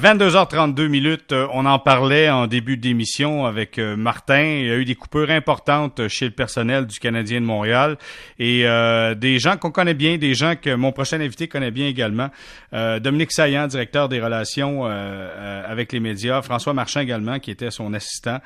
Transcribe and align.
22h32 0.00 0.88
minutes, 0.88 1.32
euh, 1.32 1.46
on 1.52 1.66
en 1.66 1.78
parlait 1.78 2.30
en 2.30 2.46
début 2.46 2.78
d'émission 2.78 3.44
avec 3.44 3.78
euh, 3.78 3.96
Martin. 3.96 4.42
Il 4.42 4.66
y 4.66 4.70
a 4.70 4.76
eu 4.76 4.86
des 4.86 4.94
coupures 4.94 5.28
importantes 5.28 6.08
chez 6.08 6.24
le 6.24 6.30
personnel 6.30 6.86
du 6.86 6.98
Canadien 6.98 7.42
de 7.42 7.44
Montréal 7.44 7.98
et 8.38 8.62
euh, 8.64 9.14
des 9.14 9.38
gens 9.38 9.58
qu'on 9.58 9.70
connaît 9.70 9.92
bien, 9.92 10.16
des 10.16 10.32
gens 10.32 10.54
que 10.56 10.74
mon 10.74 10.90
prochain 10.92 11.20
invité 11.20 11.48
connaît 11.48 11.70
bien 11.70 11.86
également. 11.86 12.30
Dominique 12.72 13.32
Saillant, 13.32 13.66
directeur 13.66 14.08
des 14.08 14.20
relations 14.20 14.84
avec 14.84 15.92
les 15.92 16.00
médias, 16.00 16.40
François 16.40 16.72
Marchand 16.72 17.00
également, 17.00 17.40
qui 17.40 17.50
était 17.50 17.70
son 17.70 17.92
assistant, 17.94 18.38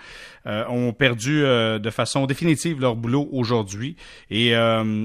ont 0.46 0.92
perdu 0.92 1.42
de 1.42 1.90
façon 1.90 2.24
définitive 2.26 2.80
leur 2.80 2.96
boulot 2.96 3.28
aujourd'hui. 3.32 3.96
Et 4.30 4.52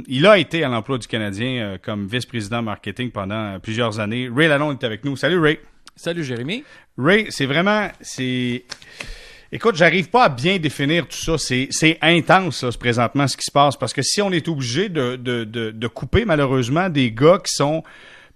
il 0.08 0.26
a 0.26 0.38
été 0.38 0.64
à 0.64 0.70
l'emploi 0.70 0.98
du 0.98 1.08
Canadien 1.08 1.78
comme 1.82 2.08
vice-président 2.08 2.62
marketing 2.62 3.12
pendant 3.12 3.60
plusieurs 3.60 4.00
années. 4.00 4.30
Ray 4.34 4.48
Lalonde 4.48 4.78
est 4.82 4.86
avec 4.86 5.04
nous. 5.04 5.18
Salut 5.18 5.40
Ray. 5.40 5.60
Salut 6.02 6.24
Jérémy. 6.24 6.64
Ray, 6.98 7.28
c'est 7.30 7.46
vraiment. 7.46 7.90
c'est 8.00 8.64
Écoute, 9.52 9.76
j'arrive 9.76 10.10
pas 10.10 10.26
à 10.26 10.30
bien 10.30 10.58
définir 10.58 11.06
tout 11.06 11.18
ça. 11.18 11.38
C'est 11.38 11.98
intense, 12.02 12.64
là, 12.64 12.70
présentement, 12.80 13.28
ce 13.28 13.36
qui 13.36 13.44
se 13.44 13.52
passe. 13.52 13.76
Parce 13.76 13.92
que 13.92 14.02
si 14.02 14.22
on 14.22 14.32
est 14.32 14.48
obligé 14.48 14.88
de, 14.88 15.18
de, 15.18 15.44
de, 15.44 15.88
couper, 15.88 16.24
malheureusement, 16.24 16.88
des 16.88 17.12
gars 17.12 17.40
qui 17.40 17.52
sont 17.52 17.84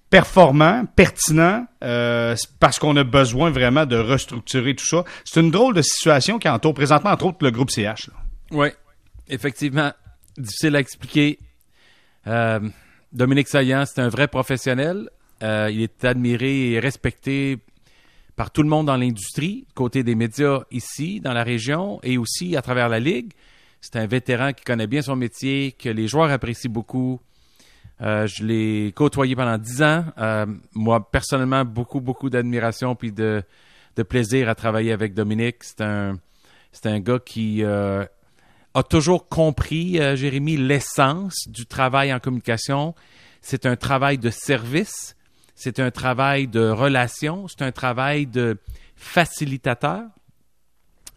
performants, 0.09 0.83
pertinents, 0.93 1.65
euh, 1.85 2.35
parce 2.59 2.79
qu'on 2.79 2.97
a 2.97 3.05
besoin 3.05 3.49
vraiment 3.49 3.85
de 3.85 3.95
restructurer 3.95 4.75
tout 4.75 4.85
ça, 4.85 5.05
c'est 5.23 5.39
une 5.39 5.51
drôle 5.51 5.73
de 5.73 5.83
situation 5.83 6.39
qui 6.39 6.49
entoure 6.49 6.73
présentement, 6.73 7.11
entre 7.11 7.27
autres, 7.27 7.37
le 7.41 7.51
groupe 7.51 7.71
CH. 7.71 8.09
Oui, 8.51 8.67
effectivement. 9.29 9.93
Difficile 10.37 10.75
à 10.75 10.79
expliquer. 10.79 11.39
Euh, 12.27 12.59
Dominique 13.13 13.47
Saillant, 13.47 13.85
c'est 13.85 14.01
un 14.01 14.09
vrai 14.09 14.27
professionnel. 14.27 15.07
Euh, 15.41 15.69
il 15.71 15.81
est 15.81 16.05
admiré 16.05 16.71
et 16.71 16.79
respecté 16.79 17.57
par 18.35 18.51
tout 18.51 18.63
le 18.63 18.69
monde 18.69 18.87
dans 18.87 18.97
l'industrie, 18.97 19.65
côté 19.75 20.03
des 20.03 20.15
médias 20.15 20.61
ici, 20.71 21.19
dans 21.19 21.33
la 21.33 21.43
région 21.43 21.99
et 22.03 22.17
aussi 22.17 22.55
à 22.55 22.61
travers 22.61 22.89
la 22.89 22.99
Ligue. 22.99 23.33
C'est 23.81 23.97
un 23.97 24.07
vétéran 24.07 24.53
qui 24.53 24.63
connaît 24.63 24.87
bien 24.87 25.01
son 25.01 25.15
métier, 25.15 25.73
que 25.73 25.89
les 25.89 26.07
joueurs 26.07 26.31
apprécient 26.31 26.71
beaucoup. 26.71 27.19
Euh, 28.01 28.25
je 28.27 28.43
l'ai 28.43 28.91
côtoyé 28.93 29.35
pendant 29.35 29.57
dix 29.57 29.83
ans. 29.83 30.05
Euh, 30.17 30.45
moi, 30.73 31.11
personnellement, 31.11 31.65
beaucoup, 31.65 31.99
beaucoup 31.99 32.29
d'admiration 32.29 32.95
puis 32.95 33.11
de, 33.11 33.43
plaisir 34.07 34.49
à 34.49 34.55
travailler 34.55 34.93
avec 34.93 35.13
Dominique. 35.13 35.63
C'est 35.63 35.81
un 35.81 36.99
gars 36.99 37.19
qui 37.19 37.63
a 37.63 38.07
toujours 38.89 39.27
compris, 39.27 39.99
Jérémy, 40.15 40.57
l'essence 40.57 41.47
du 41.47 41.65
travail 41.65 42.13
en 42.13 42.19
communication. 42.19 42.95
C'est 43.41 43.65
un 43.65 43.75
travail 43.75 44.17
de 44.17 44.29
service 44.29 45.15
c'est 45.63 45.79
un 45.79 45.91
travail 45.91 46.47
de 46.47 46.67
relation, 46.67 47.47
c'est 47.47 47.61
un 47.61 47.71
travail 47.71 48.25
de 48.25 48.57
facilitateur. 48.97 50.03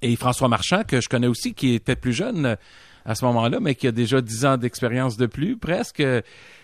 Et 0.03 0.15
François 0.15 0.47
Marchand, 0.47 0.85
que 0.87 1.01
je 1.01 1.09
connais 1.09 1.27
aussi, 1.27 1.53
qui 1.53 1.75
était 1.75 1.97
plus 1.97 2.13
jeune 2.13 2.47
euh, 2.47 2.57
à 3.05 3.17
ce 3.17 3.25
moment-là, 3.25 3.59
mais 3.59 3.75
qui 3.75 3.89
a 3.89 3.93
déjà 3.93 4.21
dix 4.21 4.45
ans 4.45 4.57
d'expérience 4.57 5.17
de 5.17 5.27
plus, 5.27 5.57
presque, 5.57 6.01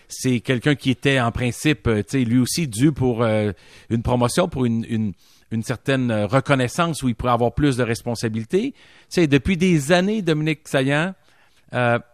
c'est 0.07 0.39
quelqu'un 0.39 0.75
qui 0.75 0.91
était 0.91 1.19
en 1.19 1.33
principe, 1.33 1.87
euh, 1.87 2.03
lui 2.13 2.39
aussi 2.39 2.69
dû 2.69 2.93
pour 2.93 3.21
euh, 3.21 3.51
une 3.89 4.01
promotion, 4.01 4.47
pour 4.47 4.63
une, 4.63 5.13
une, 5.51 5.63
certaine 5.63 6.09
reconnaissance 6.11 7.03
où 7.03 7.09
il 7.09 7.15
pourrait 7.15 7.33
avoir 7.33 7.53
plus 7.53 7.75
de 7.75 7.83
responsabilités. 7.83 8.71
Tu 8.71 8.79
sais, 9.09 9.27
depuis 9.27 9.57
des 9.57 9.91
années, 9.91 10.21
Dominique 10.21 10.67
Saillant 10.69 11.13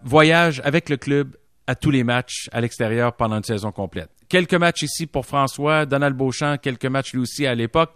voyage 0.04 0.62
avec 0.66 0.90
le 0.90 0.98
club 0.98 1.36
à 1.70 1.76
tous 1.76 1.92
les 1.92 2.04
matchs 2.04 2.50
à 2.52 2.62
l'extérieur 2.62 3.14
pendant 3.14 3.38
une 3.38 3.44
saison 3.44 3.72
complète 3.72 4.10
quelques 4.30 4.54
matchs 4.54 4.84
ici 4.84 5.08
pour 5.08 5.26
François, 5.26 5.86
Donald 5.86 6.16
Beauchamp, 6.16 6.58
quelques 6.58 6.86
matchs 6.86 7.14
lui 7.14 7.20
aussi 7.20 7.46
à 7.46 7.56
l'époque. 7.56 7.92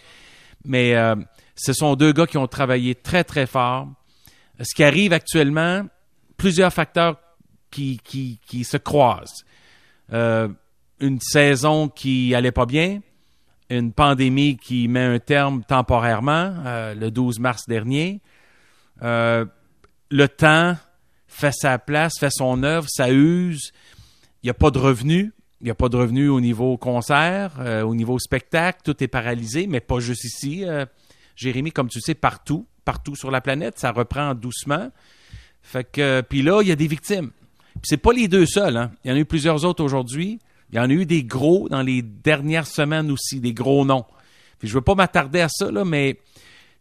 Mais 0.65 0.95
euh, 0.95 1.15
ce 1.55 1.71
sont 1.71 1.95
deux 1.95 2.11
gars 2.11 2.27
qui 2.27 2.37
ont 2.37 2.47
travaillé 2.47 2.95
très, 2.95 3.23
très 3.23 3.45
fort. 3.45 3.87
Ce 4.59 4.73
qui 4.75 4.83
arrive 4.83 5.13
actuellement, 5.13 5.85
plusieurs 6.35 6.73
facteurs 6.73 7.17
qui, 7.71 7.99
qui, 8.03 8.39
qui 8.45 8.63
se 8.63 8.77
croisent. 8.77 9.45
Euh, 10.11 10.49
une 10.99 11.19
saison 11.19 11.89
qui 11.89 12.35
allait 12.35 12.51
pas 12.51 12.65
bien, 12.65 13.01
une 13.69 13.93
pandémie 13.93 14.57
qui 14.57 14.87
met 14.87 15.03
un 15.03 15.19
terme 15.19 15.63
temporairement, 15.63 16.53
euh, 16.65 16.93
le 16.93 17.11
12 17.11 17.39
mars 17.39 17.67
dernier. 17.67 18.21
le 19.01 20.27
temps 20.27 20.75
fait 21.33 21.51
sa 21.53 21.79
place, 21.79 22.13
fait 22.19 22.29
son 22.31 22.63
œuvre, 22.63 22.87
ça 22.89 23.11
use. 23.11 23.71
Il 24.43 24.45
n'y 24.45 24.49
a 24.51 24.53
pas 24.53 24.71
de 24.71 24.77
revenus. 24.77 25.31
Il 25.61 25.65
n'y 25.65 25.71
a 25.71 25.75
pas 25.75 25.89
de 25.89 25.95
revenus 25.95 26.29
au 26.29 26.41
niveau 26.41 26.77
concert, 26.77 27.53
euh, 27.59 27.83
au 27.83 27.95
niveau 27.95 28.19
spectacle, 28.19 28.81
tout 28.83 29.01
est 29.01 29.07
paralysé, 29.07 29.65
mais 29.65 29.79
pas 29.79 29.99
juste 29.99 30.25
ici. 30.25 30.65
Euh, 30.65 30.85
Jérémy, 31.37 31.71
comme 31.71 31.87
tu 31.87 32.01
sais, 32.01 32.15
partout, 32.15 32.67
partout 32.83 33.15
sur 33.15 33.31
la 33.31 33.39
planète, 33.39 33.79
ça 33.79 33.91
reprend 33.91 34.35
doucement. 34.35 34.91
Fait 35.61 35.89
que, 35.89 36.21
puis 36.21 36.41
là, 36.41 36.61
il 36.61 36.67
y 36.67 36.71
a 36.73 36.75
des 36.75 36.87
victimes. 36.87 37.31
Puis 37.75 37.83
c'est 37.85 37.97
pas 37.97 38.11
les 38.11 38.27
deux 38.27 38.45
seuls. 38.45 38.75
Hein. 38.75 38.91
Il 39.03 39.11
y 39.11 39.13
en 39.13 39.15
a 39.15 39.19
eu 39.19 39.25
plusieurs 39.25 39.63
autres 39.63 39.81
aujourd'hui. 39.81 40.39
Il 40.71 40.75
y 40.75 40.79
en 40.79 40.89
a 40.89 40.93
eu 40.93 41.05
des 41.05 41.23
gros 41.23 41.69
dans 41.69 41.81
les 41.81 42.01
dernières 42.01 42.67
semaines 42.67 43.09
aussi, 43.09 43.39
des 43.39 43.53
gros 43.53 43.85
noms. 43.85 44.05
Puis 44.59 44.67
je 44.67 44.73
veux 44.73 44.81
pas 44.81 44.95
m'attarder 44.95 45.39
à 45.39 45.47
ça, 45.47 45.71
mais 45.85 46.19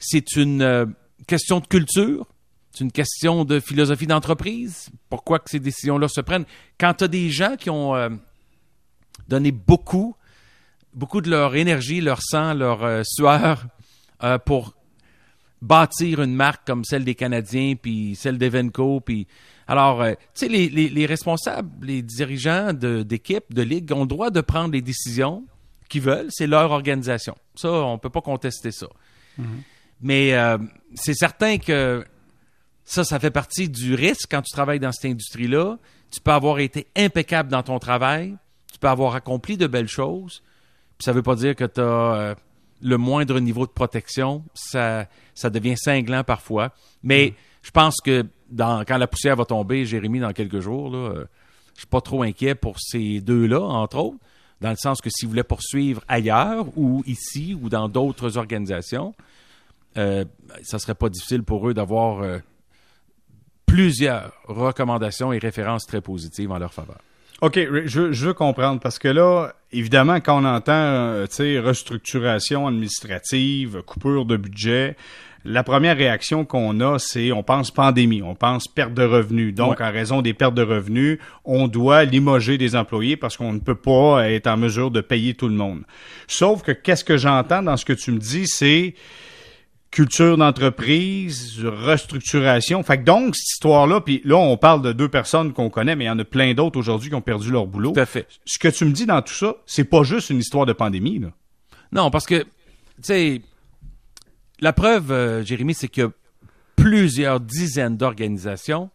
c'est 0.00 0.34
une 0.34 0.62
euh, 0.62 0.86
question 1.28 1.60
de 1.60 1.66
culture. 1.68 2.26
C'est 2.72 2.84
une 2.84 2.92
question 2.92 3.44
de 3.44 3.60
philosophie 3.60 4.06
d'entreprise. 4.06 4.88
Pourquoi 5.10 5.38
que 5.38 5.50
ces 5.50 5.60
décisions-là 5.60 6.08
se 6.08 6.20
prennent? 6.20 6.46
Quand 6.80 6.94
tu 6.94 7.04
as 7.04 7.08
des 7.08 7.30
gens 7.30 7.56
qui 7.56 7.70
ont 7.70 7.94
donner 9.28 9.52
beaucoup, 9.52 10.14
beaucoup 10.94 11.20
de 11.20 11.30
leur 11.30 11.54
énergie, 11.54 12.00
leur 12.00 12.20
sang, 12.22 12.54
leur 12.54 12.84
euh, 12.84 13.02
sueur 13.04 13.66
euh, 14.22 14.38
pour 14.38 14.74
bâtir 15.60 16.22
une 16.22 16.34
marque 16.34 16.66
comme 16.66 16.84
celle 16.84 17.04
des 17.04 17.14
Canadiens, 17.14 17.74
puis 17.80 18.16
celle 18.16 18.36
d'Evenco, 18.36 19.00
puis 19.00 19.26
alors, 19.68 20.02
euh, 20.02 20.12
tu 20.34 20.46
sais, 20.46 20.48
les, 20.48 21.06
responsables, 21.06 21.86
les 21.86 22.02
dirigeants 22.02 22.72
d'équipe, 22.72 23.44
de, 23.54 23.62
ligue 23.62 23.92
ont 23.92 24.02
le 24.02 24.06
droit 24.06 24.30
de 24.30 24.40
prendre 24.40 24.72
les 24.72 24.82
décisions 24.82 25.44
qu'ils 25.88 26.02
veulent. 26.02 26.28
C'est 26.30 26.48
leur 26.48 26.72
organisation. 26.72 27.36
Ça, 27.54 27.70
on 27.70 27.94
ne 27.94 27.98
peut 27.98 28.10
pas 28.10 28.20
contester 28.20 28.72
ça. 28.72 28.88
Mm-hmm. 29.40 29.44
Mais 30.02 30.34
c'est 30.96 31.14
certain 31.14 31.58
que 31.58 32.04
ça, 32.92 33.04
ça 33.04 33.18
fait 33.18 33.30
partie 33.30 33.70
du 33.70 33.94
risque 33.94 34.28
quand 34.30 34.42
tu 34.42 34.52
travailles 34.52 34.78
dans 34.78 34.92
cette 34.92 35.10
industrie-là. 35.10 35.78
Tu 36.10 36.20
peux 36.20 36.30
avoir 36.30 36.58
été 36.58 36.86
impeccable 36.94 37.48
dans 37.50 37.62
ton 37.62 37.78
travail, 37.78 38.36
tu 38.70 38.78
peux 38.78 38.88
avoir 38.88 39.14
accompli 39.14 39.56
de 39.56 39.66
belles 39.66 39.88
choses, 39.88 40.42
puis 40.98 41.04
ça 41.06 41.12
ne 41.12 41.16
veut 41.16 41.22
pas 41.22 41.34
dire 41.34 41.56
que 41.56 41.64
tu 41.64 41.80
as 41.80 41.84
euh, 41.84 42.34
le 42.82 42.98
moindre 42.98 43.40
niveau 43.40 43.64
de 43.64 43.70
protection. 43.70 44.44
Ça, 44.52 45.06
ça 45.34 45.48
devient 45.48 45.74
cinglant 45.74 46.22
parfois. 46.22 46.74
Mais 47.02 47.30
mm. 47.30 47.34
je 47.62 47.70
pense 47.70 47.96
que 48.04 48.26
dans, 48.50 48.84
quand 48.84 48.98
la 48.98 49.06
poussière 49.06 49.36
va 49.36 49.46
tomber, 49.46 49.86
Jérémy, 49.86 50.20
dans 50.20 50.34
quelques 50.34 50.60
jours, 50.60 50.90
là, 50.90 50.98
euh, 50.98 51.24
je 51.72 51.80
suis 51.80 51.86
pas 51.86 52.02
trop 52.02 52.22
inquiet 52.22 52.54
pour 52.54 52.78
ces 52.78 53.22
deux-là, 53.22 53.62
entre 53.62 53.96
autres, 53.96 54.18
dans 54.60 54.68
le 54.68 54.76
sens 54.76 55.00
que 55.00 55.08
s'ils 55.08 55.30
voulaient 55.30 55.44
poursuivre 55.44 56.02
ailleurs 56.08 56.66
ou 56.76 57.02
ici 57.06 57.58
ou 57.58 57.70
dans 57.70 57.88
d'autres 57.88 58.36
organisations, 58.36 59.14
euh, 59.96 60.26
ça 60.62 60.78
serait 60.78 60.94
pas 60.94 61.08
difficile 61.08 61.42
pour 61.42 61.66
eux 61.70 61.72
d'avoir 61.72 62.20
euh, 62.20 62.38
plusieurs 63.72 64.32
recommandations 64.44 65.32
et 65.32 65.38
références 65.38 65.86
très 65.86 66.02
positives 66.02 66.50
en 66.50 66.58
leur 66.58 66.74
faveur. 66.74 66.98
OK, 67.40 67.58
je, 67.86 68.12
je, 68.12 68.26
veux 68.26 68.34
comprendre 68.34 68.80
parce 68.80 68.98
que 68.98 69.08
là, 69.08 69.54
évidemment, 69.72 70.20
quand 70.20 70.42
on 70.42 70.44
entend 70.44 70.72
euh, 70.72 71.26
sais, 71.28 71.58
restructuration 71.58 72.66
administrative, 72.66 73.82
coupure 73.86 74.26
de 74.26 74.36
budget, 74.36 74.94
la 75.46 75.64
première 75.64 75.96
réaction 75.96 76.44
qu'on 76.44 76.80
a, 76.80 76.98
c'est 76.98 77.32
on 77.32 77.42
pense 77.42 77.70
pandémie, 77.70 78.22
on 78.22 78.34
pense 78.34 78.68
perte 78.68 78.92
de 78.92 79.04
revenus. 79.04 79.54
Donc, 79.54 79.80
en 79.80 79.90
raison 79.90 80.20
des 80.20 80.34
pertes 80.34 80.54
de 80.54 80.62
revenus, 80.62 81.18
on 81.44 81.66
doit 81.66 82.04
limoger 82.04 82.58
des 82.58 82.76
employés 82.76 83.16
parce 83.16 83.38
qu'on 83.38 83.54
ne 83.54 83.58
peut 83.58 83.74
pas 83.74 84.30
être 84.30 84.46
en 84.48 84.58
mesure 84.58 84.90
de 84.90 85.00
payer 85.00 85.32
tout 85.32 85.48
le 85.48 85.54
monde. 85.54 85.82
Sauf 86.28 86.62
que 86.62 86.72
qu'est-ce 86.72 87.04
que 87.04 87.16
j'entends 87.16 87.62
dans 87.62 87.78
ce 87.78 87.86
que 87.86 87.94
tu 87.94 88.12
me 88.12 88.18
dis, 88.18 88.46
c'est 88.46 88.94
culture 89.92 90.38
d'entreprise, 90.38 91.60
restructuration. 91.62 92.82
Fait 92.82 92.98
que 92.98 93.04
donc, 93.04 93.36
cette 93.36 93.50
histoire-là, 93.50 94.00
puis 94.00 94.22
là, 94.24 94.36
on 94.36 94.56
parle 94.56 94.82
de 94.82 94.92
deux 94.92 95.08
personnes 95.08 95.52
qu'on 95.52 95.70
connaît, 95.70 95.94
mais 95.94 96.04
il 96.04 96.08
y 96.08 96.10
en 96.10 96.18
a 96.18 96.24
plein 96.24 96.54
d'autres 96.54 96.78
aujourd'hui 96.78 97.10
qui 97.10 97.14
ont 97.14 97.20
perdu 97.20 97.52
leur 97.52 97.66
boulot. 97.66 97.92
Tout 97.92 98.00
à 98.00 98.06
fait. 98.06 98.26
Ce 98.46 98.58
que 98.58 98.68
tu 98.68 98.86
me 98.86 98.92
dis 98.92 99.06
dans 99.06 99.20
tout 99.20 99.34
ça, 99.34 99.54
c'est 99.66 99.84
pas 99.84 100.02
juste 100.02 100.30
une 100.30 100.38
histoire 100.38 100.66
de 100.66 100.72
pandémie, 100.72 101.20
là. 101.20 101.28
Non, 101.92 102.10
parce 102.10 102.24
que, 102.24 102.40
tu 102.40 102.48
sais, 103.02 103.42
la 104.60 104.72
preuve, 104.72 105.12
euh, 105.12 105.44
Jérémy, 105.44 105.74
c'est 105.74 105.88
qu'il 105.88 106.04
y 106.04 106.06
a 106.06 106.10
plusieurs 106.74 107.38
dizaines 107.38 107.98
d'organisations 107.98 108.88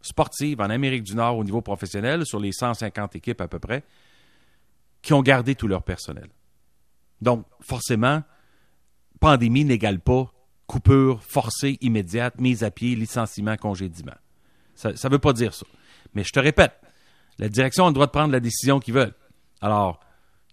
sportives 0.00 0.60
en 0.60 0.70
Amérique 0.70 1.02
du 1.02 1.16
Nord 1.16 1.38
au 1.38 1.42
niveau 1.44 1.60
professionnel, 1.60 2.24
sur 2.24 2.38
les 2.38 2.52
150 2.52 3.16
équipes 3.16 3.40
à 3.40 3.48
peu 3.48 3.58
près, 3.58 3.82
qui 5.02 5.12
ont 5.12 5.22
gardé 5.22 5.56
tout 5.56 5.66
leur 5.66 5.82
personnel. 5.82 6.28
Donc, 7.20 7.44
forcément, 7.60 8.22
pandémie 9.18 9.64
n'égale 9.64 9.98
pas 9.98 10.32
coupure 10.66 11.22
forcée, 11.22 11.78
immédiate, 11.80 12.40
mise 12.40 12.64
à 12.64 12.70
pied, 12.70 12.94
licenciement, 12.94 13.56
congédiement. 13.56 14.16
Ça 14.74 14.90
ne 14.90 15.08
veut 15.08 15.18
pas 15.18 15.32
dire 15.32 15.54
ça. 15.54 15.66
Mais 16.14 16.24
je 16.24 16.32
te 16.32 16.40
répète, 16.40 16.72
la 17.38 17.48
direction 17.48 17.84
a 17.84 17.88
le 17.88 17.94
droit 17.94 18.06
de 18.06 18.10
prendre 18.10 18.32
la 18.32 18.40
décision 18.40 18.80
qu'ils 18.80 18.94
veulent. 18.94 19.14
Alors, 19.60 20.00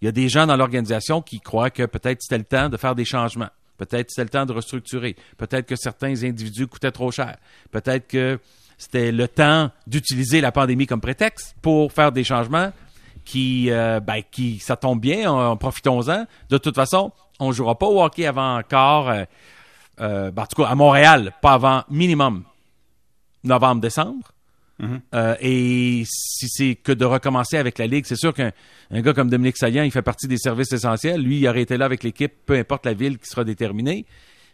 Il 0.00 0.06
y 0.06 0.08
a 0.08 0.12
des 0.12 0.28
gens 0.28 0.46
dans 0.46 0.56
l'organisation 0.56 1.22
qui 1.22 1.40
croient 1.40 1.70
que 1.70 1.84
peut-être 1.84 2.20
c'était 2.20 2.36
le 2.36 2.44
temps 2.44 2.68
de 2.68 2.76
faire 2.76 2.94
des 2.94 3.06
changements. 3.06 3.48
Peut-être 3.78 4.10
c'était 4.10 4.24
le 4.24 4.28
temps 4.28 4.44
de 4.44 4.52
restructurer. 4.52 5.16
Peut-être 5.38 5.66
que 5.66 5.76
certains 5.76 6.22
individus 6.24 6.66
coûtaient 6.66 6.90
trop 6.90 7.10
cher. 7.10 7.36
Peut-être 7.70 8.06
que 8.06 8.38
c'était 8.76 9.12
le 9.12 9.28
temps 9.28 9.70
d'utiliser 9.86 10.40
la 10.40 10.52
pandémie 10.52 10.86
comme 10.86 11.00
prétexte 11.00 11.56
pour 11.62 11.92
faire 11.92 12.12
des 12.12 12.24
changements 12.24 12.72
qui, 13.24 13.70
euh, 13.70 14.00
ben, 14.00 14.22
qui 14.30 14.58
ça 14.58 14.76
tombe 14.76 15.00
bien, 15.00 15.30
en, 15.30 15.56
profitons-en. 15.56 16.26
De 16.50 16.58
toute 16.58 16.74
façon, 16.74 17.12
on 17.40 17.52
jouera 17.52 17.78
pas 17.78 17.86
au 17.86 18.02
hockey 18.02 18.26
avant 18.26 18.58
encore, 18.58 19.08
euh, 19.08 19.24
euh, 20.00 20.30
ben, 20.30 20.42
en 20.42 20.46
tout 20.46 20.62
cas 20.62 20.68
à 20.68 20.74
Montréal, 20.74 21.32
pas 21.42 21.52
avant 21.52 21.84
minimum 21.90 22.44
novembre-décembre. 23.42 24.30
Mhm. 24.80 25.00
Euh, 25.14 25.36
et 25.40 26.02
si 26.06 26.48
c'est 26.48 26.74
que 26.74 26.90
de 26.90 27.04
recommencer 27.04 27.56
avec 27.58 27.78
la 27.78 27.86
Ligue, 27.86 28.06
c'est 28.06 28.16
sûr 28.16 28.34
qu'un 28.34 28.50
un 28.90 29.00
gars 29.02 29.12
comme 29.12 29.30
Dominique 29.30 29.56
Saillant, 29.56 29.84
il 29.84 29.92
fait 29.92 30.02
partie 30.02 30.26
des 30.26 30.36
services 30.38 30.72
essentiels. 30.72 31.22
Lui, 31.22 31.38
il 31.38 31.48
aurait 31.48 31.62
été 31.62 31.76
là 31.76 31.84
avec 31.84 32.02
l'équipe, 32.02 32.32
peu 32.44 32.54
importe 32.58 32.84
la 32.86 32.94
ville 32.94 33.18
qui 33.18 33.26
sera 33.28 33.44
déterminée. 33.44 34.04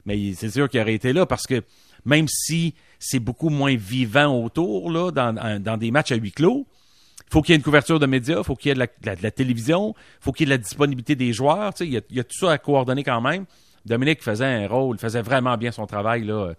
Mais 0.05 0.19
il- 0.19 0.37
c'est 0.37 0.51
sûr 0.51 0.69
qu'il 0.69 0.81
aurait 0.81 0.95
été 0.95 1.13
là 1.15 1.25
parce 1.25 1.47
que 1.47 1.63
même 2.05 2.27
si 2.29 2.75
c'est 2.99 3.19
beaucoup 3.19 3.49
moins 3.49 3.75
vivant 3.77 4.43
autour, 4.45 4.91
là, 4.91 5.11
dans, 5.11 5.33
dans- 5.61 5.77
des 5.79 5.91
matchs 5.91 6.13
à 6.13 6.17
huis 6.17 6.33
clos, 6.33 6.67
il 7.27 7.33
faut 7.33 7.41
qu'il 7.43 7.53
y 7.53 7.55
ait 7.55 7.57
une 7.57 7.63
couverture 7.63 7.99
de 7.99 8.07
médias, 8.07 8.39
il 8.39 8.45
faut 8.45 8.57
qu'il 8.57 8.69
y 8.69 8.73
ait 8.73 8.75
de 8.75 8.81
la, 8.81 8.87
de 8.87 8.93
la- 9.07 9.17
de 9.17 9.23
la 9.23 9.31
télévision, 9.31 9.95
il 9.97 10.25
faut 10.25 10.33
qu'il 10.33 10.49
y 10.49 10.53
ait 10.53 10.57
de 10.57 10.61
la 10.61 10.63
disponibilité 10.63 11.15
des 11.15 11.33
joueurs. 11.33 11.73
Tu 11.75 11.79
sais, 11.79 11.87
il, 11.87 11.93
y 11.95 11.97
a, 11.97 12.01
il 12.11 12.17
y 12.17 12.21
a 12.21 12.25
tout 12.25 12.37
ça 12.39 12.51
à 12.53 12.59
coordonner 12.59 13.05
quand 13.05 13.21
même. 13.23 13.47
Dominique 13.87 14.23
faisait 14.23 14.45
un 14.45 14.69
rôle, 14.69 14.99
faisait 14.99 15.23
vraiment 15.23 15.57
bien 15.57 15.73
son 15.73 15.87
travail. 15.87 16.25
Là, 16.25 16.35
euh, 16.35 16.55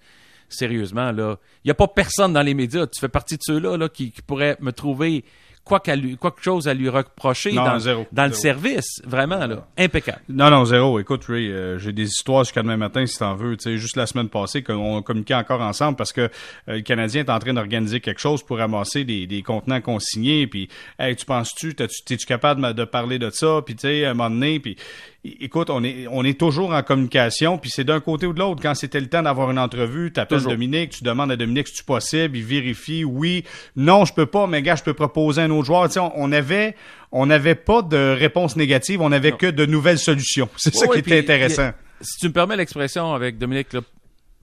sérieusement, 0.49 1.11
là. 1.11 1.37
il 1.63 1.67
n'y 1.67 1.71
a 1.71 1.75
pas 1.75 1.87
personne 1.87 2.33
dans 2.33 2.41
les 2.41 2.53
médias. 2.53 2.87
Tu 2.87 2.99
fais 2.99 3.09
partie 3.09 3.35
de 3.35 3.43
ceux-là 3.43 3.77
là, 3.77 3.89
qui, 3.89 4.11
qui 4.11 4.21
pourraient 4.21 4.57
me 4.59 4.71
trouver 4.71 5.23
quoi 5.63 5.79
qu'à 5.79 5.95
lui, 5.95 6.17
quelque 6.17 6.41
chose 6.41 6.67
à 6.67 6.73
lui 6.73 6.89
reprocher 6.89 7.53
Non, 7.53 7.63
dans, 7.63 7.79
zéro. 7.79 8.07
dans 8.11 8.25
le 8.25 8.33
service. 8.33 9.01
Vraiment, 9.05 9.45
là, 9.45 9.67
impeccable. 9.77 10.21
Non, 10.29 10.49
non, 10.49 10.65
zéro. 10.65 10.99
Écoute, 10.99 11.25
Ray, 11.25 11.51
euh, 11.51 11.77
j'ai 11.77 11.93
des 11.93 12.07
histoires 12.07 12.43
jusqu'à 12.43 12.61
demain 12.61 12.77
matin, 12.77 13.05
si 13.05 13.17
t'en 13.17 13.35
veux. 13.35 13.55
Sais, 13.59 13.77
juste 13.77 13.95
la 13.95 14.07
semaine 14.07 14.29
passée, 14.29 14.63
qu'on 14.63 15.01
communiquait 15.01 15.35
encore 15.35 15.61
ensemble 15.61 15.97
parce 15.97 16.11
que 16.13 16.21
euh, 16.21 16.29
le 16.67 16.81
Canadien 16.81 17.21
est 17.21 17.29
en 17.29 17.39
train 17.39 17.53
d'organiser 17.53 17.99
quelque 17.99 18.19
chose 18.19 18.43
pour 18.43 18.57
ramasser 18.57 19.03
des, 19.03 19.27
des 19.27 19.43
contenants 19.43 19.81
consignés. 19.81 20.47
Puis, 20.47 20.67
hey, 20.99 21.15
tu 21.15 21.25
penses-tu, 21.25 21.75
t'es-tu 21.75 22.25
capable 22.25 22.61
de, 22.61 22.71
de 22.73 22.83
parler 22.83 23.19
de 23.19 23.29
ça? 23.29 23.61
Puis, 23.65 23.75
tu 23.75 23.81
sais, 23.81 24.05
à 24.05 24.11
un 24.11 24.13
moment 24.13 24.29
donné, 24.29 24.59
puis... 24.59 24.77
Écoute, 25.23 25.69
on 25.69 25.83
est, 25.83 26.07
on 26.09 26.23
est 26.23 26.39
toujours 26.39 26.73
en 26.73 26.81
communication, 26.81 27.59
puis 27.59 27.69
c'est 27.69 27.83
d'un 27.83 27.99
côté 27.99 28.25
ou 28.25 28.33
de 28.33 28.39
l'autre. 28.39 28.59
Quand 28.59 28.73
c'était 28.73 28.99
le 28.99 29.07
temps 29.07 29.21
d'avoir 29.21 29.51
une 29.51 29.59
entrevue, 29.59 30.11
tu 30.11 30.19
appelles. 30.19 30.41
Dominique, 30.41 30.89
tu 30.91 31.03
demandes 31.03 31.31
à 31.31 31.35
Dominique 31.35 31.67
si 31.67 31.75
c'est 31.75 31.85
possible, 31.85 32.37
il 32.37 32.43
vérifie, 32.43 33.03
oui, 33.03 33.43
non, 33.75 34.03
je 34.03 34.13
peux 34.13 34.25
pas, 34.25 34.47
mais 34.47 34.63
gars, 34.63 34.75
je 34.75 34.83
peux 34.83 34.95
proposer 34.95 35.43
un 35.43 35.51
autre 35.51 35.67
joueur. 35.67 35.85
Tu 35.87 35.93
sais, 35.93 35.99
on, 35.99 36.11
on 36.15 36.31
avait, 36.31 36.75
on 37.11 37.27
n'avait 37.27 37.53
pas 37.53 37.83
de 37.83 38.15
réponse 38.17 38.55
négative, 38.55 38.99
on 39.01 39.11
avait 39.11 39.33
que 39.33 39.45
de 39.45 39.67
nouvelles 39.67 39.99
solutions. 39.99 40.49
C'est 40.57 40.73
ça 40.73 40.87
Ouais, 40.87 40.97
qui 40.97 41.03
puis, 41.03 41.13
était 41.13 41.33
intéressant. 41.33 41.69
Si 42.01 42.17
tu 42.17 42.27
me 42.27 42.33
permets 42.33 42.57
l'expression 42.57 43.13
avec 43.13 43.37
Dominique, 43.37 43.73
là, 43.73 43.81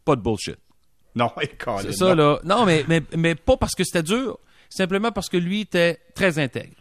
pas 0.04 0.14
de 0.14 0.20
bullshit. 0.20 0.58
Non. 1.16 1.32
C'est 1.80 1.92
ça, 1.92 2.14
là. 2.14 2.38
Non, 2.44 2.64
mais, 2.64 2.84
mais, 2.86 3.02
mais 3.16 3.34
pas 3.34 3.56
parce 3.56 3.74
que 3.74 3.82
c'était 3.82 4.04
dur, 4.04 4.38
simplement 4.68 5.10
parce 5.10 5.28
que 5.28 5.36
lui 5.36 5.62
était 5.62 5.98
très 6.14 6.38
intègre. 6.38 6.76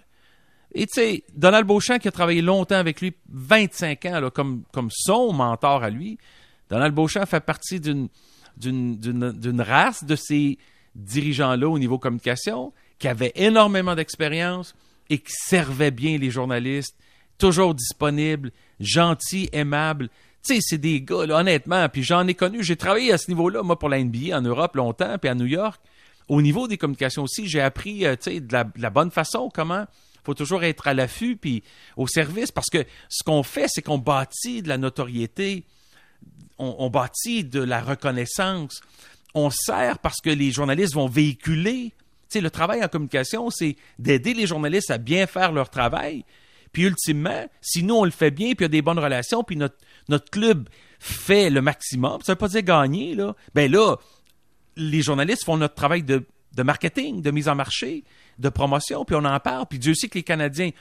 Et 0.74 0.86
tu 0.86 0.94
sais, 0.94 1.24
Donald 1.34 1.66
Beauchamp, 1.66 2.00
qui 2.00 2.08
a 2.08 2.12
travaillé 2.12 2.42
longtemps 2.42 2.76
avec 2.76 3.02
lui, 3.02 3.14
25 3.30 4.06
ans, 4.06 4.20
là, 4.20 4.30
comme, 4.30 4.64
comme 4.72 4.90
son 4.92 5.32
mentor 5.34 5.84
à 5.84 5.90
lui, 5.90 6.18
Donald 6.70 6.94
Beauchamp 6.94 7.26
fait 7.26 7.40
partie 7.40 7.80
d'une, 7.80 8.10
race 9.62 10.04
de 10.04 10.16
ces 10.16 10.58
dirigeants-là 10.96 11.70
au 11.70 11.80
niveau 11.80 11.98
communication, 11.98 12.74
qui 13.00 13.08
avaient 13.08 13.32
énormément 13.36 13.96
d'expérience 13.96 14.76
et 15.10 15.20
qui 15.20 15.32
servaient 15.32 15.92
bien 15.92 16.18
les 16.18 16.32
journalistes, 16.32 16.98
toujours 17.38 17.74
disponibles, 17.74 18.52
gentils, 18.80 19.50
aimables. 19.54 20.10
Tu 20.44 20.56
sais, 20.56 20.60
c'est 20.62 20.78
des 20.78 21.02
gars, 21.02 21.16
honnêtement, 21.16 21.88
puis 21.88 22.04
j'en 22.04 22.28
ai 22.28 22.34
connu, 22.34 22.64
j'ai 22.64 22.76
travaillé 22.76 23.14
à 23.14 23.18
ce 23.18 23.30
niveau-là, 23.30 23.64
moi, 23.64 23.80
pour 23.80 23.90
la 23.90 24.04
NBA 24.04 24.38
en 24.38 24.42
Europe 24.42 24.76
longtemps, 24.76 25.18
puis 25.18 25.30
à 25.30 25.36
New 25.36 25.46
York. 25.46 25.80
Au 26.28 26.42
niveau 26.42 26.68
des 26.68 26.78
communications 26.78 27.24
aussi, 27.24 27.48
j'ai 27.48 27.62
appris, 27.62 28.06
euh, 28.06 28.16
tu 28.18 28.32
sais, 28.32 28.40
de 28.42 28.54
la 28.54 28.90
bonne 28.90 29.12
façon, 29.12 29.50
comment 29.54 29.86
faut 30.24 30.34
toujours 30.34 30.64
être 30.64 30.88
à 30.88 30.94
l'affût, 30.94 31.36
puis 31.36 31.64
au 31.96 32.08
service, 32.08 32.52
parce 32.52 32.70
que 32.70 32.86
ce 33.10 33.24
qu'on 33.24 33.44
fait, 33.44 33.68
c'est 33.68 33.82
qu'on 33.82 33.98
bâtit 33.98 34.62
de 34.62 34.70
la 34.70 34.78
notoriété, 34.78 35.66
on, 36.58 36.90
bâtit 36.90 37.44
de 37.44 37.62
la 37.62 37.82
reconnaissance, 37.82 38.82
on 39.34 39.50
sert 39.50 40.00
parce 40.00 40.22
que 40.22 40.30
les 40.30 40.52
journalistes 40.52 40.96
vont 40.96 41.08
véhiculer. 41.08 41.94
Tu 42.30 42.40
sais, 42.40 42.42
le 42.42 42.50
travail 42.50 42.84
en 42.84 42.88
communication, 42.88 43.50
c'est 43.50 43.76
d'aider 44.00 44.34
les 44.34 44.48
journalistes 44.48 44.90
à 44.90 44.98
bien 44.98 45.28
faire 45.28 45.52
leur 45.52 45.70
travail. 45.70 46.26
Puis 46.72 46.84
ultimement, 46.84 47.46
si 47.62 47.84
nous, 47.84 47.96
on 47.96 48.04
le 48.04 48.12
fait 48.12 48.32
bien, 48.32 48.54
puis 48.54 48.58
il 48.60 48.62
y 48.64 48.66
a 48.66 48.70
des 48.70 48.82
bonnes 48.82 49.00
relations, 49.00 49.44
puis 49.44 49.56
notre, 49.56 49.78
notre 50.10 50.30
club 50.30 50.68
fait 51.00 51.50
le 51.50 51.62
maximum, 51.62 52.22
ça 52.24 52.34
veut 52.34 52.38
pas 52.38 52.48
dire 52.48 52.64
gagner, 52.64 53.14
là. 53.14 53.36
Ben 53.54 53.72
là, 53.72 53.98
les 54.76 55.02
journalistes 55.02 55.46
font 55.46 55.58
notre 55.58 55.76
travail 55.76 56.04
de 56.04 56.24
marketing, 56.64 57.22
de 57.22 57.32
mise 57.32 57.48
en 57.48 57.56
marché, 57.56 58.04
de 58.40 58.50
promotion, 58.50 59.06
puis 59.06 59.16
on 59.16 59.26
en 59.26 59.40
parle. 59.40 59.66
Puis 59.68 59.80
Dieu 59.80 59.94
sait 59.94 60.08
que 60.08 60.18
les 60.18 60.24
Canadiens 60.24 60.72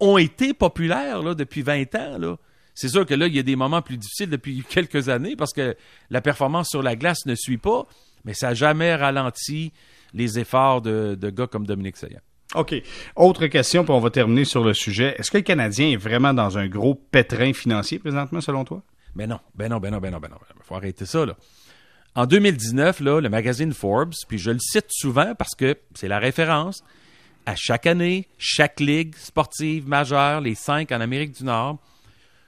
ont 0.00 0.18
été 0.18 0.54
populaires 0.54 1.22
là, 1.22 1.34
depuis 1.34 1.62
20 1.62 1.94
ans. 1.94 2.18
Là. 2.18 2.36
C'est 2.74 2.88
sûr 2.88 3.04
que 3.06 3.14
là, 3.14 3.26
il 3.26 3.34
y 3.34 3.38
a 3.38 3.42
des 3.42 3.56
moments 3.56 3.82
plus 3.82 3.96
difficiles 3.96 4.30
depuis 4.30 4.62
quelques 4.68 5.08
années 5.08 5.36
parce 5.36 5.52
que 5.52 5.76
la 6.10 6.20
performance 6.20 6.68
sur 6.68 6.82
la 6.82 6.96
glace 6.96 7.26
ne 7.26 7.34
suit 7.34 7.58
pas, 7.58 7.86
mais 8.24 8.34
ça 8.34 8.48
n'a 8.48 8.54
jamais 8.54 8.94
ralenti 8.94 9.72
les 10.14 10.38
efforts 10.38 10.80
de, 10.80 11.16
de 11.20 11.30
gars 11.30 11.46
comme 11.46 11.66
Dominique 11.66 11.96
Saillant. 11.96 12.20
OK. 12.54 12.74
Autre 13.14 13.46
question, 13.46 13.84
puis 13.84 13.92
on 13.92 14.00
va 14.00 14.10
terminer 14.10 14.44
sur 14.44 14.64
le 14.64 14.72
sujet. 14.72 15.14
Est-ce 15.18 15.30
que 15.30 15.36
le 15.36 15.42
Canadien 15.42 15.90
est 15.90 15.96
vraiment 15.96 16.32
dans 16.32 16.56
un 16.56 16.66
gros 16.66 16.94
pétrin 16.94 17.52
financier 17.52 17.98
présentement, 17.98 18.40
selon 18.40 18.64
toi? 18.64 18.82
Mais 19.14 19.26
non, 19.26 19.40
ben 19.54 19.68
non, 19.68 19.78
ben 19.78 19.90
non, 19.90 19.98
ben 19.98 20.10
non, 20.10 20.18
ben 20.18 20.28
non. 20.30 20.38
Il 20.56 20.62
faut 20.62 20.74
arrêter 20.74 21.04
ça, 21.04 21.26
là. 21.26 21.36
En 22.18 22.26
2019, 22.26 22.98
là, 22.98 23.20
le 23.20 23.28
magazine 23.28 23.72
Forbes, 23.72 24.12
puis 24.26 24.38
je 24.38 24.50
le 24.50 24.58
cite 24.58 24.88
souvent 24.88 25.36
parce 25.36 25.54
que 25.54 25.78
c'est 25.94 26.08
la 26.08 26.18
référence, 26.18 26.82
à 27.46 27.54
chaque 27.54 27.86
année, 27.86 28.26
chaque 28.38 28.80
ligue 28.80 29.14
sportive 29.14 29.86
majeure, 29.86 30.40
les 30.40 30.56
cinq 30.56 30.90
en 30.90 31.00
Amérique 31.00 31.30
du 31.36 31.44
Nord, 31.44 31.78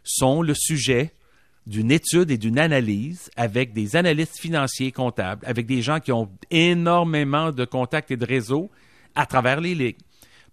sont 0.02 0.42
le 0.42 0.54
sujet 0.54 1.12
d'une 1.68 1.92
étude 1.92 2.32
et 2.32 2.36
d'une 2.36 2.58
analyse 2.58 3.30
avec 3.36 3.72
des 3.72 3.94
analystes 3.94 4.40
financiers 4.40 4.90
comptables, 4.90 5.46
avec 5.46 5.66
des 5.66 5.82
gens 5.82 6.00
qui 6.00 6.10
ont 6.10 6.28
énormément 6.50 7.52
de 7.52 7.64
contacts 7.64 8.10
et 8.10 8.16
de 8.16 8.26
réseaux 8.26 8.72
à 9.14 9.24
travers 9.24 9.60
les 9.60 9.76
ligues 9.76 10.00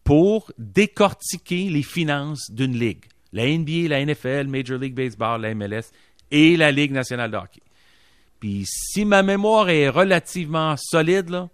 pour 0.03 0.51
décortiquer 0.59 1.71
les 1.71 1.81
finances 1.81 2.51
d'une 2.51 2.77
ligue. 2.77 3.05
La 3.33 3.47
NBA, 3.47 3.87
la 3.87 4.05
NFL, 4.05 4.45
Major 4.45 4.77
League 4.77 4.93
Baseball, 4.93 5.41
la 5.41 5.55
MLS 5.55 5.89
et 6.29 6.55
la 6.55 6.71
Ligue 6.71 6.91
nationale 6.91 7.31
de 7.31 7.37
hockey. 7.37 7.61
Puis 8.39 8.65
si 8.65 9.05
ma 9.05 9.23
mémoire 9.23 9.69
est 9.69 9.89
relativement 9.89 10.75
solide, 10.77 11.47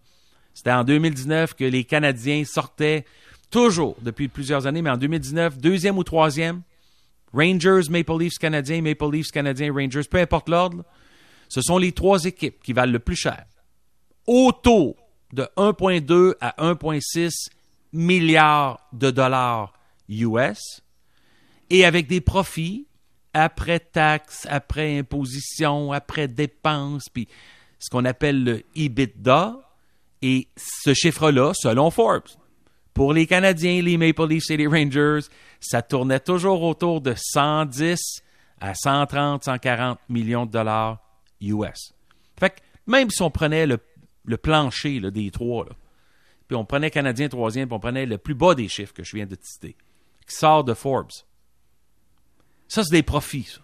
c'était 0.54 0.72
en 0.72 0.84
2019 0.84 1.54
que 1.54 1.64
les 1.64 1.84
Canadiens 1.84 2.44
sortaient 2.46 3.06
toujours, 3.50 3.96
depuis 4.02 4.28
plusieurs 4.28 4.68
années, 4.68 4.82
mais 4.82 4.90
en 4.90 4.98
2019, 4.98 5.58
deuxième 5.58 5.98
ou 5.98 6.04
troisième, 6.04 6.62
Rangers, 7.34 7.90
Maple 7.90 8.20
Leafs 8.20 8.38
Canadiens, 8.40 8.82
Maple 8.82 9.12
Leafs 9.12 9.32
Canadiens, 9.32 9.74
Rangers, 9.74 10.04
peu 10.10 10.20
importe 10.20 10.50
l'ordre, 10.50 10.84
ce 11.50 11.62
sont 11.62 11.78
les 11.78 11.92
trois 11.92 12.26
équipes 12.26 12.62
qui 12.64 12.74
valent 12.74 12.92
le 12.92 13.00
plus 13.00 13.16
cher. 13.16 13.46
Autour 14.28 14.96
de 15.34 15.48
1,2 15.58 16.36
à 16.42 16.56
1,6 16.74 17.50
milliards 17.92 18.88
de 18.94 19.12
dollars 19.12 19.74
US 20.10 20.82
et 21.70 21.86
avec 21.86 22.08
des 22.08 22.22
profits 22.22 22.88
après 23.34 23.80
taxes, 23.80 24.48
après 24.50 24.98
imposition, 24.98 25.92
après 25.92 26.28
dépenses, 26.28 27.10
puis 27.10 27.28
ce 27.80 27.90
qu'on 27.90 28.06
appelle 28.06 28.44
le 28.44 28.64
EBITDA. 28.76 29.60
Et 30.22 30.48
ce 30.56 30.94
chiffre-là, 30.94 31.52
selon 31.54 31.92
Forbes, 31.92 32.30
pour 32.94 33.14
les 33.14 33.28
Canadiens, 33.28 33.82
les 33.82 33.98
Maple 33.98 34.28
Leafs 34.28 34.50
et 34.52 34.58
les 34.58 34.68
Rangers, 34.68 35.28
ça 35.60 35.82
tournait 35.82 36.20
toujours 36.20 36.62
autour 36.64 37.02
de 37.02 37.14
110 37.16 38.22
à 38.62 38.74
130, 38.74 39.44
140 39.44 40.00
millions 40.08 40.46
de 40.46 40.52
dollars 40.52 41.00
US. 41.42 41.94
Fait 42.40 42.52
que 42.52 42.62
même 42.88 43.10
si 43.10 43.22
on 43.22 43.32
prenait 43.32 43.66
le, 43.66 43.80
plancher 44.38 45.00
des 45.12 45.32
trois, 45.32 45.66
puis 46.48 46.56
on 46.56 46.66
prenait 46.66 46.92
Canadien 46.92 47.28
troisième, 47.28 47.68
puis 47.68 47.76
on 47.76 47.80
prenait 47.80 48.06
le 48.06 48.18
plus 48.18 48.36
bas 48.36 48.56
des 48.56 48.68
chiffres 48.70 48.94
que 48.94 49.04
je 49.04 49.16
viens 49.16 49.26
de 49.26 49.36
te 49.36 49.46
citer, 49.46 49.76
qui 50.28 50.36
sort 50.36 50.64
de 50.64 50.74
Forbes, 50.74 51.12
ça, 52.68 52.84
c'est 52.84 52.92
des 52.92 53.04
profits, 53.04 53.44
ça. 53.44 53.62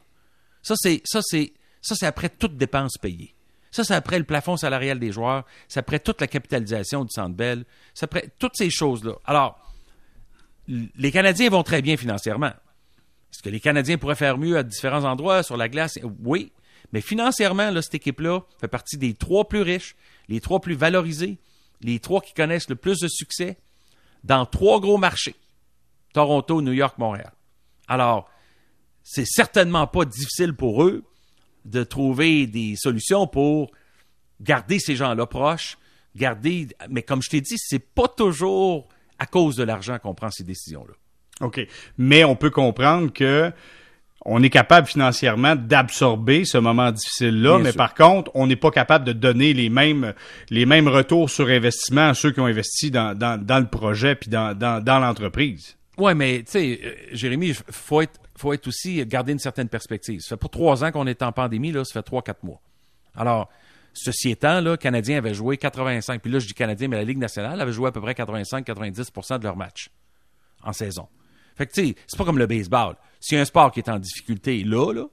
Ça, 0.61 0.75
c'est, 0.77 1.01
ça, 1.05 1.21
c'est, 1.21 2.05
après 2.05 2.29
toute 2.29 2.57
dépense 2.57 2.97
payée. 2.97 3.33
Ça, 3.71 3.83
c'est 3.83 3.95
après 3.95 4.19
le 4.19 4.25
plafond 4.25 4.57
salarial 4.57 4.99
des 4.99 5.11
joueurs. 5.11 5.45
C'est 5.67 5.79
après 5.79 5.99
toute 5.99 6.21
la 6.21 6.27
capitalisation 6.27 7.05
du 7.05 7.11
Centre 7.11 7.35
Bell. 7.35 7.65
C'est 7.93 8.05
après 8.05 8.29
toutes 8.39 8.55
ces 8.55 8.69
choses-là. 8.69 9.13
Alors, 9.25 9.59
les 10.67 11.11
Canadiens 11.11 11.49
vont 11.49 11.63
très 11.63 11.81
bien 11.81 11.95
financièrement. 11.95 12.51
Est-ce 13.31 13.41
que 13.43 13.49
les 13.49 13.59
Canadiens 13.59 13.97
pourraient 13.97 14.15
faire 14.15 14.37
mieux 14.37 14.57
à 14.57 14.63
différents 14.63 15.03
endroits 15.03 15.43
sur 15.43 15.55
la 15.55 15.69
glace? 15.69 15.99
Oui. 16.23 16.51
Mais 16.91 17.01
financièrement, 17.01 17.71
cette 17.81 17.95
équipe-là 17.95 18.41
fait 18.59 18.67
partie 18.67 18.97
des 18.97 19.13
trois 19.13 19.47
plus 19.47 19.61
riches, 19.61 19.95
les 20.27 20.41
trois 20.41 20.59
plus 20.59 20.75
valorisés, 20.75 21.37
les 21.81 21.99
trois 21.99 22.21
qui 22.21 22.33
connaissent 22.33 22.69
le 22.69 22.75
plus 22.75 22.99
de 22.99 23.07
succès 23.07 23.57
dans 24.23 24.45
trois 24.45 24.79
gros 24.79 24.97
marchés. 24.97 25.35
Toronto, 26.13 26.61
New 26.61 26.73
York, 26.73 26.97
Montréal. 26.97 27.31
Alors, 27.87 28.29
c'est 29.11 29.25
certainement 29.25 29.87
pas 29.87 30.05
difficile 30.05 30.53
pour 30.53 30.83
eux 30.83 31.03
de 31.65 31.83
trouver 31.83 32.45
des 32.45 32.75
solutions 32.75 33.25
pour 33.25 33.71
garder 34.39 34.77
ces 34.77 34.95
gens-là 34.95 35.25
proches, 35.25 35.77
garder. 36.15 36.67
Mais 36.91 37.01
comme 37.01 37.21
je 37.23 37.29
t'ai 37.29 37.41
dit, 37.41 37.55
c'est 37.57 37.79
pas 37.79 38.07
toujours 38.07 38.87
à 39.17 39.25
cause 39.25 39.55
de 39.55 39.63
l'argent 39.63 39.97
qu'on 39.97 40.13
prend 40.13 40.29
ces 40.29 40.43
décisions-là. 40.43 40.93
OK. 41.41 41.59
Mais 41.97 42.23
on 42.23 42.35
peut 42.35 42.51
comprendre 42.51 43.11
que 43.11 43.51
on 44.25 44.43
est 44.43 44.49
capable 44.49 44.85
financièrement 44.85 45.55
d'absorber 45.55 46.45
ce 46.45 46.57
moment 46.59 46.91
difficile-là, 46.91 47.57
mais 47.59 47.71
sûr. 47.71 47.77
par 47.77 47.95
contre, 47.95 48.29
on 48.35 48.45
n'est 48.47 48.57
pas 48.57 48.69
capable 48.69 49.05
de 49.05 49.13
donner 49.13 49.53
les 49.53 49.69
mêmes 49.69 50.13
les 50.49 50.65
mêmes 50.67 50.87
retours 50.89 51.29
sur 51.29 51.47
investissement 51.47 52.09
à 52.09 52.13
ceux 52.13 52.31
qui 52.31 52.39
ont 52.41 52.45
investi 52.45 52.91
dans, 52.91 53.17
dans, 53.17 53.43
dans 53.43 53.59
le 53.59 53.67
projet 53.67 54.13
puis 54.15 54.29
dans, 54.29 54.55
dans, 54.55 54.83
dans 54.83 54.99
l'entreprise. 54.99 55.77
Ouais, 55.97 56.13
mais 56.13 56.43
tu 56.43 56.51
sais, 56.51 56.79
euh, 56.83 56.93
Jérémy, 57.13 57.51
f- 57.51 57.61
faut 57.71 58.01
être, 58.01 58.19
faut 58.39 58.53
être 58.53 58.67
aussi 58.67 59.05
garder 59.05 59.33
une 59.33 59.39
certaine 59.39 59.69
perspective. 59.69 60.21
Ça 60.21 60.29
fait 60.29 60.37
pour 60.37 60.49
trois 60.49 60.83
ans 60.83 60.91
qu'on 60.91 61.07
est 61.07 61.21
en 61.21 61.31
pandémie, 61.31 61.71
là, 61.71 61.83
ça 61.85 61.93
fait 61.93 62.03
trois, 62.03 62.21
quatre 62.21 62.43
mois. 62.43 62.61
Alors, 63.15 63.49
ceci 63.93 64.29
étant, 64.29 64.61
le 64.61 64.77
Canadien 64.77 65.17
avait 65.17 65.33
joué 65.33 65.57
85, 65.57 66.21
puis 66.21 66.31
là, 66.31 66.39
je 66.39 66.47
dis 66.47 66.53
Canadien, 66.53 66.87
mais 66.87 66.97
la 66.97 67.03
Ligue 67.03 67.17
nationale 67.17 67.59
avait 67.59 67.73
joué 67.73 67.89
à 67.89 67.91
peu 67.91 68.01
près 68.01 68.13
85-90% 68.13 69.39
de 69.39 69.43
leurs 69.43 69.57
matchs 69.57 69.89
en 70.63 70.73
saison. 70.73 71.07
Fait 71.55 71.65
que, 71.65 71.73
tu 71.73 71.87
sais, 71.87 71.95
c'est 72.07 72.17
pas 72.17 72.25
comme 72.25 72.37
le 72.37 72.47
baseball. 72.47 72.95
A 73.31 73.35
un 73.35 73.45
sport 73.45 73.71
qui 73.71 73.79
est 73.79 73.89
en 73.89 73.99
difficulté 73.99 74.63
là, 74.63 75.05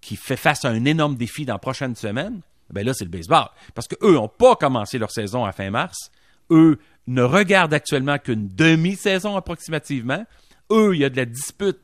qui 0.00 0.16
fait 0.16 0.36
face 0.36 0.64
à 0.64 0.68
un 0.68 0.84
énorme 0.84 1.16
défi 1.16 1.44
dans 1.46 1.54
la 1.54 1.58
prochaine 1.58 1.96
semaine, 1.96 2.40
ben 2.70 2.84
là, 2.84 2.92
c'est 2.94 3.04
le 3.04 3.10
baseball. 3.10 3.46
Parce 3.74 3.88
qu'eux 3.88 4.12
n'ont 4.12 4.28
pas 4.28 4.56
commencé 4.56 4.98
leur 4.98 5.10
saison 5.10 5.44
à 5.44 5.52
fin 5.52 5.70
mars. 5.70 6.10
Eux 6.50 6.78
ne 7.06 7.22
regardent 7.22 7.74
actuellement 7.74 8.18
qu'une 8.18 8.48
demi-saison 8.48 9.36
approximativement. 9.36 10.24
Eux, 10.70 10.94
il 10.94 11.00
y 11.00 11.04
a 11.04 11.10
de 11.10 11.16
la 11.16 11.24
dispute, 11.24 11.78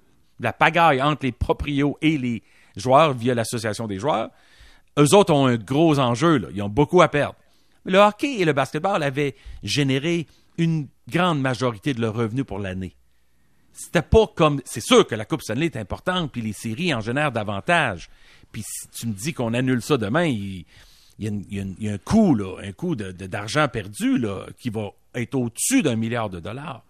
la 0.44 0.52
pagaille 0.52 1.02
entre 1.02 1.26
les 1.26 1.32
proprios 1.32 1.96
et 2.02 2.18
les 2.18 2.42
joueurs 2.76 3.12
via 3.12 3.34
l'association 3.34 3.86
des 3.86 3.98
joueurs. 3.98 4.30
Eux 4.98 5.14
autres 5.14 5.32
ont 5.32 5.46
un 5.46 5.56
gros 5.56 5.98
enjeu. 5.98 6.48
Ils 6.54 6.62
ont 6.62 6.68
beaucoup 6.68 7.02
à 7.02 7.08
perdre. 7.08 7.36
Mais 7.84 7.92
le 7.92 7.98
hockey 7.98 8.40
et 8.40 8.44
le 8.44 8.52
basketball 8.52 9.02
avaient 9.02 9.34
généré 9.62 10.26
une 10.58 10.88
grande 11.08 11.40
majorité 11.40 11.94
de 11.94 12.00
leurs 12.00 12.14
revenus 12.14 12.44
pour 12.44 12.58
l'année 12.58 12.94
c'était 13.72 14.02
pas 14.02 14.26
comme. 14.26 14.60
C'est 14.64 14.82
sûr 14.82 15.06
que 15.06 15.14
la 15.14 15.24
Coupe 15.24 15.42
Stanley 15.42 15.66
est 15.66 15.76
importante, 15.76 16.32
puis 16.32 16.42
les 16.42 16.52
séries 16.52 16.94
en 16.94 17.00
génèrent 17.00 17.32
davantage. 17.32 18.08
Puis 18.50 18.62
si 18.62 18.88
tu 18.88 19.06
me 19.06 19.12
dis 19.12 19.32
qu'on 19.32 19.54
annule 19.54 19.82
ça 19.82 19.96
demain, 19.96 20.24
il, 20.24 20.64
y, 21.18 21.88
a 21.88 21.92
un 21.92 21.98
coût, 21.98 22.34
là, 22.34 22.58
un 22.62 22.72
coût 22.72 22.94
d'argent 22.94 23.66
perdu 23.68 24.22
qui 24.58 24.70
va 24.70 24.90
être 25.14 25.34
au-dessus 25.34 25.82
d'un 25.82 25.96
milliard 25.96 26.28
de 26.28 26.40
dollars 26.40 26.84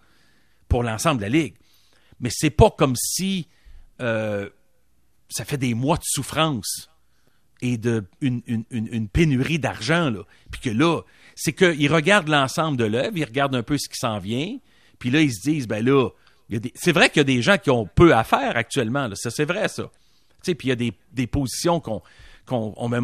pour 0.68 0.82
l'ensemble 0.82 1.18
de 1.18 1.22
la 1.22 1.28
Ligue. 1.28 1.54
Mais 2.22 2.30
c'est 2.32 2.50
pas 2.50 2.70
comme 2.70 2.96
si 2.96 3.46
euh, 4.00 4.48
ça 5.28 5.44
fait 5.44 5.58
des 5.58 5.74
mois 5.74 5.96
de 5.98 6.04
souffrance 6.04 6.88
et 7.60 7.76
de 7.76 8.04
une, 8.20 8.42
une- 8.46 8.64
une- 8.70 8.88
pénurie 9.08 9.58
d'argent, 9.58 10.10
là. 10.10 10.22
Puis 10.50 10.60
que 10.60 10.70
là, 10.70 11.02
c'est 11.36 11.52
qu'ils 11.52 11.92
regardent 11.92 12.28
l'ensemble 12.28 12.76
de 12.78 12.84
l'œuvre, 12.84 13.16
ils 13.16 13.24
regardent 13.24 13.54
un 13.54 13.62
peu 13.62 13.76
ce 13.78 13.88
qui 13.88 13.96
s'en 13.98 14.18
vient, 14.18 14.56
puis 14.98 15.10
là, 15.10 15.20
ils 15.20 15.32
se 15.32 15.40
disent, 15.42 15.68
ben 15.68 15.84
là, 15.84 16.08
c'est 16.74 16.92
vrai 16.92 17.08
qu'il 17.10 17.20
y 17.20 17.20
a 17.20 17.24
des 17.24 17.40
gens 17.42 17.58
qui 17.58 17.70
ont 17.70 17.86
peu 17.86 18.14
à 18.14 18.24
faire 18.24 18.56
actuellement, 18.56 19.06
là. 19.08 19.14
Ça, 19.16 19.30
c'est 19.30 19.44
vrai, 19.44 19.68
ça. 19.68 19.90
Puis 20.42 20.56
il 20.64 20.68
y 20.68 20.72
a 20.72 20.76
des, 20.76 20.92
des 21.12 21.26
positions 21.28 21.78
qu'on, 21.78 22.02
qu'on, 22.46 22.74
on, 22.76 22.88
à 22.92 23.00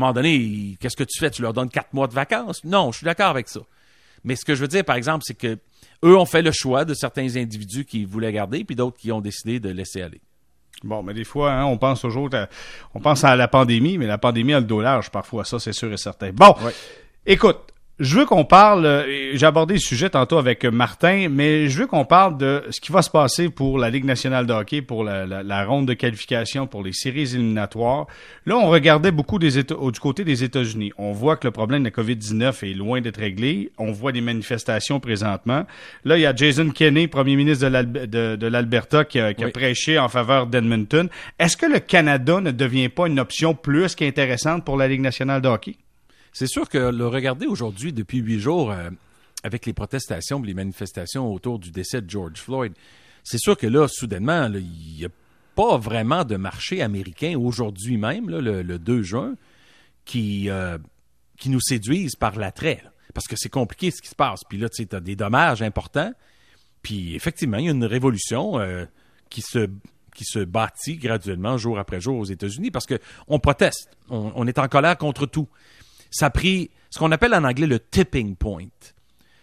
qu'est-ce 0.80 0.96
que 0.96 1.04
tu 1.04 1.20
fais? 1.20 1.30
Tu 1.30 1.42
leur 1.42 1.52
donnes 1.52 1.70
quatre 1.70 1.94
mois 1.94 2.08
de 2.08 2.14
vacances? 2.14 2.64
Non, 2.64 2.90
je 2.90 2.98
suis 2.98 3.04
d'accord 3.04 3.28
avec 3.28 3.48
ça. 3.48 3.60
Mais 4.24 4.34
ce 4.34 4.44
que 4.44 4.56
je 4.56 4.62
veux 4.62 4.68
dire, 4.68 4.84
par 4.84 4.96
exemple, 4.96 5.22
c'est 5.24 5.36
que 5.38 5.56
eux 6.04 6.16
ont 6.16 6.26
fait 6.26 6.42
le 6.42 6.52
choix 6.52 6.84
de 6.84 6.94
certains 6.94 7.36
individus 7.36 7.84
qui 7.84 8.04
voulaient 8.04 8.32
garder, 8.32 8.64
puis 8.64 8.76
d'autres 8.76 8.96
qui 8.96 9.12
ont 9.12 9.20
décidé 9.20 9.60
de 9.60 9.70
laisser 9.70 10.02
aller. 10.02 10.20
Bon, 10.84 11.02
mais 11.02 11.12
des 11.12 11.24
fois, 11.24 11.52
hein, 11.52 11.64
on 11.64 11.76
pense 11.76 12.00
toujours, 12.02 12.28
à, 12.34 12.48
on 12.94 13.00
pense 13.00 13.24
à 13.24 13.34
la 13.34 13.48
pandémie, 13.48 13.98
mais 13.98 14.06
la 14.06 14.18
pandémie 14.18 14.54
a 14.54 14.60
le 14.60 14.66
dos 14.66 14.80
large 14.80 15.10
parfois, 15.10 15.44
ça 15.44 15.58
c'est 15.58 15.72
sûr 15.72 15.92
et 15.92 15.96
certain. 15.96 16.30
Bon, 16.32 16.54
écoute, 17.26 17.58
je 18.00 18.16
veux 18.18 18.26
qu'on 18.26 18.44
parle, 18.44 18.86
euh, 18.86 19.30
j'ai 19.34 19.44
abordé 19.46 19.74
le 19.74 19.80
sujet 19.80 20.08
tantôt 20.10 20.38
avec 20.38 20.64
euh, 20.64 20.70
Martin, 20.70 21.28
mais 21.30 21.68
je 21.68 21.78
veux 21.80 21.86
qu'on 21.88 22.04
parle 22.04 22.38
de 22.38 22.62
ce 22.70 22.80
qui 22.80 22.92
va 22.92 23.02
se 23.02 23.10
passer 23.10 23.48
pour 23.48 23.78
la 23.78 23.90
Ligue 23.90 24.04
nationale 24.04 24.46
de 24.46 24.52
hockey, 24.52 24.82
pour 24.82 25.02
la, 25.02 25.26
la- 25.26 25.42
la 25.42 25.64
ronde 25.64 25.86
de 25.86 25.94
qualification, 25.94 26.66
pour 26.68 26.84
les 26.84 26.92
séries 26.92 27.34
éliminatoires. 27.34 28.06
Là, 28.46 28.56
on 28.56 28.68
regardait 28.68 29.10
beaucoup 29.10 29.38
des 29.40 29.58
États, 29.58 29.74
du 29.74 29.98
côté 30.00 30.22
des 30.24 30.44
États-Unis. 30.44 30.92
On 30.96 31.12
voit 31.12 31.36
que 31.36 31.46
le 31.46 31.50
problème 31.50 31.82
de 31.82 31.88
la 31.88 31.90
COVID-19 31.90 32.64
est 32.70 32.74
loin 32.74 33.00
d'être 33.00 33.18
réglé. 33.18 33.72
On 33.78 33.90
voit 33.90 34.12
des 34.12 34.20
manifestations 34.20 35.00
présentement. 35.00 35.66
Là, 36.04 36.16
il 36.18 36.20
y 36.20 36.26
a 36.26 36.34
Jason 36.34 36.70
Kenney, 36.70 37.08
premier 37.08 37.34
ministre 37.34 37.64
de 37.66 37.70
l'Alb- 37.72 38.06
de- 38.06 38.36
de 38.36 38.46
l'Alberta, 38.46 39.04
qui 39.04 39.18
a, 39.18 39.34
qui 39.34 39.42
a 39.42 39.46
Oui. 39.46 39.52
prêché 39.52 39.98
en 39.98 40.08
faveur 40.08 40.46
d'Edmonton. 40.46 41.08
Est-ce 41.38 41.56
que 41.56 41.66
le 41.66 41.80
Canada 41.80 42.40
ne 42.40 42.52
devient 42.52 42.88
pas 42.90 43.08
une 43.08 43.18
option 43.18 43.54
plus 43.54 43.94
qu'intéressante 43.96 44.64
pour 44.64 44.76
la 44.76 44.86
Ligue 44.86 45.00
nationale 45.00 45.42
de 45.42 45.48
hockey? 45.48 45.74
C'est 46.38 46.46
sûr 46.46 46.68
que 46.68 46.78
le 46.78 47.08
regarder 47.08 47.46
aujourd'hui 47.46 47.92
depuis 47.92 48.18
huit 48.18 48.38
jours 48.38 48.70
euh, 48.70 48.90
avec 49.42 49.66
les 49.66 49.72
protestations, 49.72 50.40
les 50.40 50.54
manifestations 50.54 51.34
autour 51.34 51.58
du 51.58 51.72
décès 51.72 52.00
de 52.00 52.08
George 52.08 52.36
Floyd, 52.36 52.74
c'est 53.24 53.40
sûr 53.40 53.56
que 53.56 53.66
là, 53.66 53.88
soudainement, 53.88 54.46
il 54.54 54.98
n'y 54.98 55.04
a 55.04 55.08
pas 55.56 55.78
vraiment 55.78 56.24
de 56.24 56.36
marché 56.36 56.80
américain 56.80 57.36
aujourd'hui 57.36 57.96
même, 57.96 58.30
le, 58.30 58.62
le 58.62 58.78
2 58.78 59.02
juin, 59.02 59.34
qui, 60.04 60.48
euh, 60.48 60.78
qui 61.40 61.50
nous 61.50 61.60
séduisent 61.60 62.14
par 62.14 62.36
l'attrait. 62.36 62.84
Parce 63.14 63.26
que 63.26 63.34
c'est 63.36 63.48
compliqué 63.48 63.90
ce 63.90 64.00
qui 64.00 64.08
se 64.08 64.14
passe. 64.14 64.42
Puis 64.48 64.58
là, 64.58 64.68
tu 64.68 64.86
as 64.92 65.00
des 65.00 65.16
dommages 65.16 65.60
importants. 65.62 66.12
Puis 66.82 67.16
effectivement, 67.16 67.56
il 67.56 67.64
y 67.64 67.68
a 67.68 67.72
une 67.72 67.84
révolution 67.84 68.60
euh, 68.60 68.84
qui 69.28 69.42
se 69.42 70.38
bâtit 70.44 70.98
graduellement 70.98 71.58
jour 71.58 71.80
après 71.80 72.00
jour 72.00 72.16
aux 72.16 72.26
États-Unis 72.26 72.70
parce 72.70 72.86
que 72.86 73.00
on 73.26 73.40
proteste, 73.40 73.90
on 74.08 74.46
est 74.46 74.60
en 74.60 74.68
colère 74.68 74.96
contre 74.96 75.26
tout. 75.26 75.48
Ça 76.10 76.26
a 76.26 76.30
pris 76.30 76.70
ce 76.90 76.98
qu'on 76.98 77.12
appelle 77.12 77.34
en 77.34 77.44
anglais 77.44 77.66
le 77.66 77.80
tipping 77.80 78.36
point. 78.36 78.68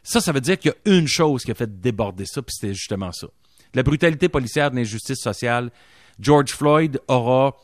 Ça, 0.03 0.21
ça 0.21 0.31
veut 0.31 0.41
dire 0.41 0.57
qu'il 0.57 0.71
y 0.71 0.89
a 0.89 0.97
une 0.97 1.07
chose 1.07 1.43
qui 1.43 1.51
a 1.51 1.55
fait 1.55 1.79
déborder 1.79 2.25
ça, 2.25 2.41
puis 2.41 2.53
c'était 2.53 2.73
justement 2.73 3.11
ça. 3.11 3.27
La 3.73 3.83
brutalité 3.83 4.29
policière 4.29 4.71
de 4.71 4.75
l'injustice 4.75 5.19
sociale. 5.19 5.71
George 6.19 6.51
Floyd 6.51 7.01
aura 7.07 7.55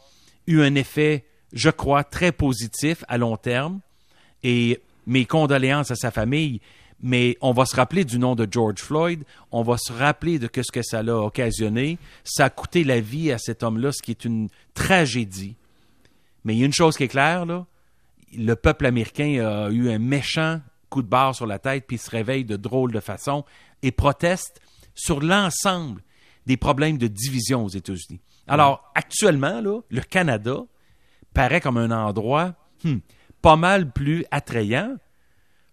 eu 0.47 0.61
un 0.61 0.75
effet, 0.75 1.25
je 1.53 1.69
crois, 1.69 2.03
très 2.03 2.31
positif 2.31 3.03
à 3.07 3.17
long 3.17 3.37
terme. 3.37 3.79
Et 4.43 4.81
mes 5.07 5.25
condoléances 5.25 5.91
à 5.91 5.95
sa 5.95 6.11
famille. 6.11 6.61
Mais 7.03 7.37
on 7.41 7.51
va 7.51 7.65
se 7.65 7.75
rappeler 7.75 8.05
du 8.05 8.19
nom 8.19 8.35
de 8.35 8.47
George 8.49 8.79
Floyd. 8.79 9.23
On 9.51 9.63
va 9.63 9.77
se 9.77 9.91
rappeler 9.91 10.37
de 10.37 10.49
ce 10.53 10.71
que 10.71 10.83
ça 10.83 11.01
l'a 11.01 11.17
occasionné. 11.17 11.97
Ça 12.23 12.45
a 12.45 12.49
coûté 12.49 12.83
la 12.83 12.99
vie 12.99 13.31
à 13.31 13.39
cet 13.39 13.63
homme-là, 13.63 13.91
ce 13.91 14.01
qui 14.01 14.11
est 14.11 14.25
une 14.25 14.49
tragédie. 14.73 15.55
Mais 16.43 16.55
il 16.55 16.59
y 16.59 16.63
a 16.63 16.65
une 16.65 16.73
chose 16.73 16.97
qui 16.97 17.03
est 17.03 17.07
claire, 17.07 17.45
là. 17.45 17.65
Le 18.37 18.55
peuple 18.55 18.85
américain 18.85 19.45
a 19.45 19.69
eu 19.69 19.89
un 19.89 19.99
méchant 19.99 20.61
coup 20.89 21.01
de 21.01 21.07
barre 21.07 21.35
sur 21.35 21.47
la 21.47 21.57
tête, 21.57 21.85
puis 21.87 21.97
se 21.97 22.09
réveille 22.09 22.45
de 22.45 22.57
drôle 22.57 22.91
de 22.91 22.99
façon 22.99 23.45
et 23.81 23.91
proteste 23.91 24.59
sur 24.93 25.21
l'ensemble 25.21 26.01
des 26.45 26.57
problèmes 26.57 26.97
de 26.97 27.07
division 27.07 27.65
aux 27.65 27.69
États-Unis. 27.69 28.19
Alors, 28.47 28.91
actuellement, 28.95 29.61
là, 29.61 29.79
le 29.89 30.01
Canada 30.01 30.63
paraît 31.33 31.61
comme 31.61 31.77
un 31.77 31.91
endroit 31.91 32.55
hmm, 32.83 32.97
pas 33.41 33.55
mal 33.55 33.91
plus 33.91 34.25
attrayant 34.31 34.97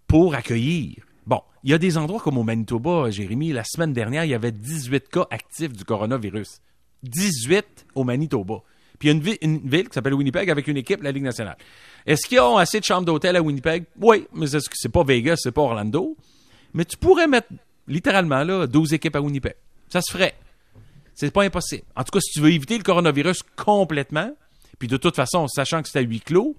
pour 0.07 0.35
accueillir. 0.35 1.05
Bon, 1.27 1.43
il 1.65 1.71
y 1.71 1.75
a 1.75 1.79
des 1.79 1.99
endroits 1.99 2.21
comme 2.21 2.39
au 2.39 2.45
Manitoba, 2.45 3.11
Jérémy, 3.11 3.53
la 3.53 3.65
semaine 3.65 3.93
dernière, 3.93 4.25
il 4.25 4.31
y 4.31 4.35
avait 4.35 4.53
18 4.53 5.09
cas 5.09 5.27
actifs 5.31 5.73
du 5.73 5.85
coronavirus. 5.85 6.61
18 7.03 7.87
au 7.95 8.05
Manitoba. 8.05 8.63
Puis 8.99 9.09
il 9.09 9.13
y 9.13 9.15
a 9.15 9.17
une, 9.17 9.23
vi- 9.23 9.39
une 9.43 9.69
ville 9.69 9.89
qui 9.89 9.95
s'appelle 9.95 10.15
Winnipeg 10.15 10.51
avec 10.51 10.67
une 10.67 10.77
équipe 10.77 11.03
la 11.03 11.13
Ligue 11.13 11.23
nationale. 11.25 11.57
Est-ce 12.07 12.27
qu'ils 12.27 12.41
ont 12.41 12.57
assez 12.57 12.81
de 12.81 12.85
chambres 12.85 13.05
d'hôtel 13.05 13.37
à 13.37 13.43
Winnipeg? 13.43 13.85
Oui, 14.01 14.27
mais 14.33 14.47
c'est 14.47 14.59
c'est 14.73 14.89
pas 14.89 15.05
Vegas, 15.05 15.37
c'est 15.39 15.53
pas 15.53 15.63
Orlando? 15.63 16.17
Mais 16.75 16.85
tu 16.85 16.97
pourrais 16.97 17.27
mettre 17.27 17.49
littéralement 17.87 18.43
là 18.45 18.67
12 18.67 18.95
équipes 18.95 19.17
à 19.17 19.21
Winnipeg. 19.21 19.55
Ça 19.89 20.01
se 20.03 20.11
ferait. 20.13 20.35
C'est 21.15 21.31
pas 21.33 21.43
impossible. 21.45 21.83
En 21.97 22.05
tout 22.05 22.11
cas, 22.13 22.21
si 22.21 22.33
tu 22.33 22.41
veux 22.41 22.51
éviter 22.53 22.77
le 22.77 22.85
coronavirus 22.85 23.43
complètement, 23.57 24.31
puis 24.79 24.87
de 24.89 24.97
toute 24.97 25.17
façon, 25.17 25.49
sachant 25.49 25.83
que 25.83 25.89
c'est 25.89 25.99
à 25.99 26.03
huis 26.03 26.21
clos, 26.21 26.57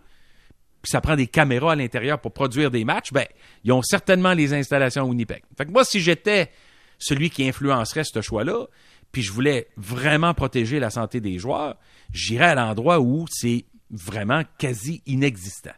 puis 0.81 0.89
ça 0.89 1.01
prend 1.01 1.15
des 1.15 1.27
caméras 1.27 1.74
à 1.74 1.75
l'intérieur 1.75 2.19
pour 2.19 2.31
produire 2.34 2.72
des 2.72 2.84
matchs, 2.86 3.12
ben, 3.13 3.25
ils 3.63 3.72
ont 3.72 3.81
certainement 3.81 4.34
les 4.34 4.53
installations 4.53 5.03
à 5.03 5.05
Winnipeg. 5.05 5.43
Fait 5.58 5.65
que 5.65 5.72
moi, 5.72 5.84
si 5.86 6.00
j'étais 6.00 6.50
celui 6.98 7.29
qui 7.29 7.48
influencerait 7.48 8.03
ce 8.03 8.22
choix-là, 8.22 8.65
puis 9.12 9.22
je 9.22 9.31
voulais 9.31 9.67
vraiment 9.77 10.34
protéger 10.34 10.79
la 10.79 10.89
santé 10.89 11.19
des 11.22 11.38
joueurs, 11.39 11.75
j'irais 12.13 12.46
à 12.46 12.56
l'endroit 12.56 13.00
où 13.00 13.25
c'est 13.30 13.66
vraiment 13.89 14.44
quasi 14.58 15.01
inexistant. 15.06 15.72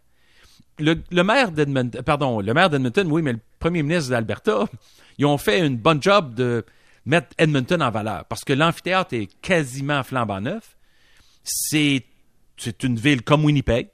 Le, 0.79 1.23
maire 1.23 1.51
d'Edmonton, 1.51 2.01
pardon, 2.01 2.41
le 2.41 2.53
maire 2.53 2.69
d'Edmonton, 2.69 3.07
oui, 3.11 3.21
mais 3.21 3.33
le 3.33 3.39
premier 3.59 3.83
ministre 3.83 4.09
d'Alberta, 4.09 4.65
ils 5.17 5.25
ont 5.25 5.37
fait 5.37 5.65
une 5.65 5.77
bonne 5.77 6.01
job 6.01 6.33
de 6.33 6.65
mettre 7.05 7.27
Edmonton 7.37 7.81
en 7.81 7.91
valeur 7.91 8.25
parce 8.25 8.43
que 8.43 8.53
l'amphithéâtre 8.53 9.13
est 9.13 9.27
quasiment 9.41 10.03
flambant 10.03 10.41
neuf. 10.41 10.75
C'est, 11.43 12.05
une 12.83 12.95
ville 12.95 13.23
comme 13.23 13.45
Winnipeg, 13.45 13.89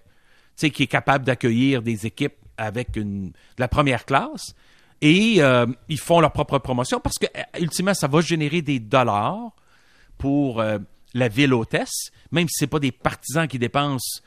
qui 0.57 0.83
est 0.83 0.87
capable 0.87 1.25
d'accueillir 1.25 1.81
des 1.81 2.05
équipes 2.05 2.35
avec 2.57 2.95
une, 2.95 3.29
de 3.29 3.33
la 3.59 3.67
première 3.67 4.05
classe. 4.05 4.53
Et 5.01 5.35
euh, 5.39 5.67
ils 5.89 5.99
font 5.99 6.19
leur 6.19 6.31
propre 6.31 6.57
promotion 6.57 6.99
parce 6.99 7.17
que, 7.19 7.25
euh, 7.25 7.59
ultimement, 7.59 7.93
ça 7.93 8.07
va 8.07 8.21
générer 8.21 8.61
des 8.61 8.79
dollars 8.79 9.51
pour 10.17 10.59
euh, 10.59 10.79
la 11.17 11.27
ville 11.27 11.53
hôtesse, 11.53 12.11
même 12.31 12.47
si 12.47 12.55
c'est 12.59 12.67
pas 12.67 12.79
des 12.79 12.91
partisans 12.91 13.47
qui 13.47 13.59
dépensent 13.59 14.21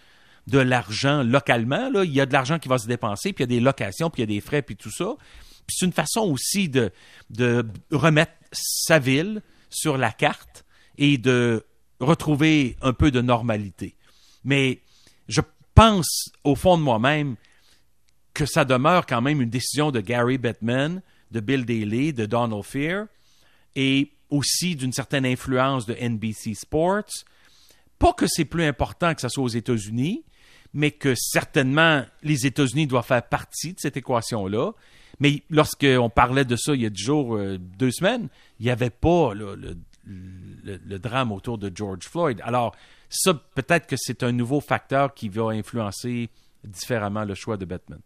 de 0.46 0.58
l'argent 0.58 1.22
localement, 1.22 1.90
il 2.02 2.12
y 2.12 2.20
a 2.20 2.26
de 2.26 2.32
l'argent 2.32 2.58
qui 2.58 2.68
va 2.68 2.78
se 2.78 2.86
dépenser, 2.86 3.32
puis 3.32 3.44
il 3.44 3.50
y 3.50 3.54
a 3.54 3.58
des 3.58 3.60
locations, 3.60 4.10
puis 4.10 4.22
il 4.22 4.30
y 4.30 4.32
a 4.32 4.34
des 4.36 4.40
frais, 4.40 4.62
puis 4.62 4.76
tout 4.76 4.90
ça. 4.90 5.14
C'est 5.68 5.86
une 5.86 5.92
façon 5.92 6.22
aussi 6.22 6.68
de, 6.68 6.90
de 7.30 7.64
remettre 7.92 8.32
sa 8.52 8.98
ville 8.98 9.42
sur 9.68 9.96
la 9.96 10.10
carte 10.10 10.64
et 10.98 11.18
de 11.18 11.64
retrouver 12.00 12.76
un 12.80 12.92
peu 12.92 13.10
de 13.10 13.20
normalité. 13.20 13.94
Mais 14.42 14.80
je 15.28 15.40
pense 15.74 16.30
au 16.42 16.56
fond 16.56 16.76
de 16.76 16.82
moi-même 16.82 17.36
que 18.34 18.46
ça 18.46 18.64
demeure 18.64 19.06
quand 19.06 19.20
même 19.20 19.40
une 19.40 19.50
décision 19.50 19.90
de 19.90 20.00
Gary 20.00 20.38
Bettman, 20.38 21.02
de 21.30 21.40
Bill 21.40 21.64
Daly, 21.64 22.12
de 22.12 22.26
Donald 22.26 22.64
Fear, 22.64 23.06
et 23.76 24.12
aussi 24.30 24.76
d'une 24.76 24.92
certaine 24.92 25.26
influence 25.26 25.86
de 25.86 25.94
NBC 25.94 26.54
Sports. 26.54 27.24
Pas 27.98 28.12
que 28.12 28.26
c'est 28.26 28.44
plus 28.44 28.64
important 28.64 29.14
que 29.14 29.20
ça 29.20 29.28
soit 29.28 29.44
aux 29.44 29.48
États-Unis, 29.48 30.24
mais 30.72 30.90
que 30.90 31.14
certainement 31.14 32.04
les 32.22 32.46
États-Unis 32.46 32.86
doivent 32.86 33.06
faire 33.06 33.28
partie 33.28 33.74
de 33.74 33.80
cette 33.80 33.96
équation-là. 33.96 34.72
Mais 35.18 35.42
lorsqu'on 35.50 36.08
parlait 36.08 36.44
de 36.44 36.56
ça 36.56 36.74
il 36.74 36.82
y 36.82 36.86
a 36.86 36.90
deux 36.90 36.96
jours, 36.96 37.36
euh, 37.36 37.58
deux 37.58 37.90
semaines, 37.90 38.28
il 38.58 38.66
n'y 38.66 38.70
avait 38.70 38.90
pas 38.90 39.34
le, 39.34 39.54
le, 40.06 40.98
drame 40.98 41.32
autour 41.32 41.58
de 41.58 41.70
George 41.74 42.04
Floyd. 42.04 42.40
Alors, 42.44 42.74
ça, 43.08 43.34
peut-être 43.34 43.86
que 43.86 43.96
c'est 43.98 44.22
un 44.22 44.32
nouveau 44.32 44.60
facteur 44.60 45.14
qui 45.14 45.28
va 45.28 45.50
influencer 45.50 46.30
différemment 46.64 47.24
le 47.24 47.34
choix 47.34 47.56
de 47.56 47.64
Batman. 47.64 48.00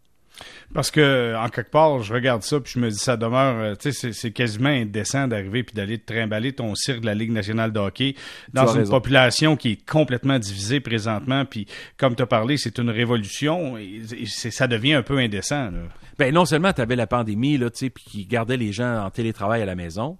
Parce 0.73 0.91
que, 0.91 1.35
en 1.37 1.47
quelque 1.49 1.71
part, 1.71 2.03
je 2.03 2.13
regarde 2.13 2.43
ça 2.43 2.59
puis 2.59 2.73
je 2.75 2.79
me 2.79 2.89
dis, 2.89 2.97
ça 2.97 3.17
demeure, 3.17 3.57
euh, 3.59 3.75
tu 3.75 3.91
sais, 3.91 4.11
c'est 4.11 4.31
quasiment 4.31 4.69
indécent 4.69 5.27
d'arriver 5.27 5.63
puis 5.63 5.73
d'aller 5.73 5.97
te 5.97 6.11
trimballer 6.11 6.53
ton 6.53 6.75
cirque 6.75 7.01
de 7.01 7.05
la 7.05 7.13
Ligue 7.13 7.31
nationale 7.31 7.71
de 7.71 7.79
hockey 7.79 8.15
dans 8.53 8.67
une 8.67 8.87
population 8.89 9.55
qui 9.55 9.71
est 9.71 9.89
complètement 9.89 10.39
divisée 10.39 10.79
présentement. 10.79 11.45
Puis, 11.45 11.67
comme 11.97 12.15
tu 12.15 12.23
as 12.23 12.27
parlé, 12.27 12.57
c'est 12.57 12.77
une 12.77 12.89
révolution. 12.89 13.77
Et, 13.77 14.01
ça 14.25 14.67
devient 14.67 14.93
un 14.93 15.03
peu 15.03 15.17
indécent. 15.17 15.71
Là. 15.71 15.79
Ben, 16.17 16.33
non 16.33 16.45
seulement 16.45 16.73
tu 16.73 16.81
avais 16.81 16.95
la 16.95 17.07
pandémie, 17.07 17.57
là, 17.57 17.69
tu 17.69 17.77
sais, 17.77 17.89
puis 17.89 18.03
qui 18.03 18.25
gardait 18.25 18.57
les 18.57 18.71
gens 18.71 19.05
en 19.05 19.09
télétravail 19.09 19.61
à 19.61 19.65
la 19.65 19.75
maison, 19.75 20.17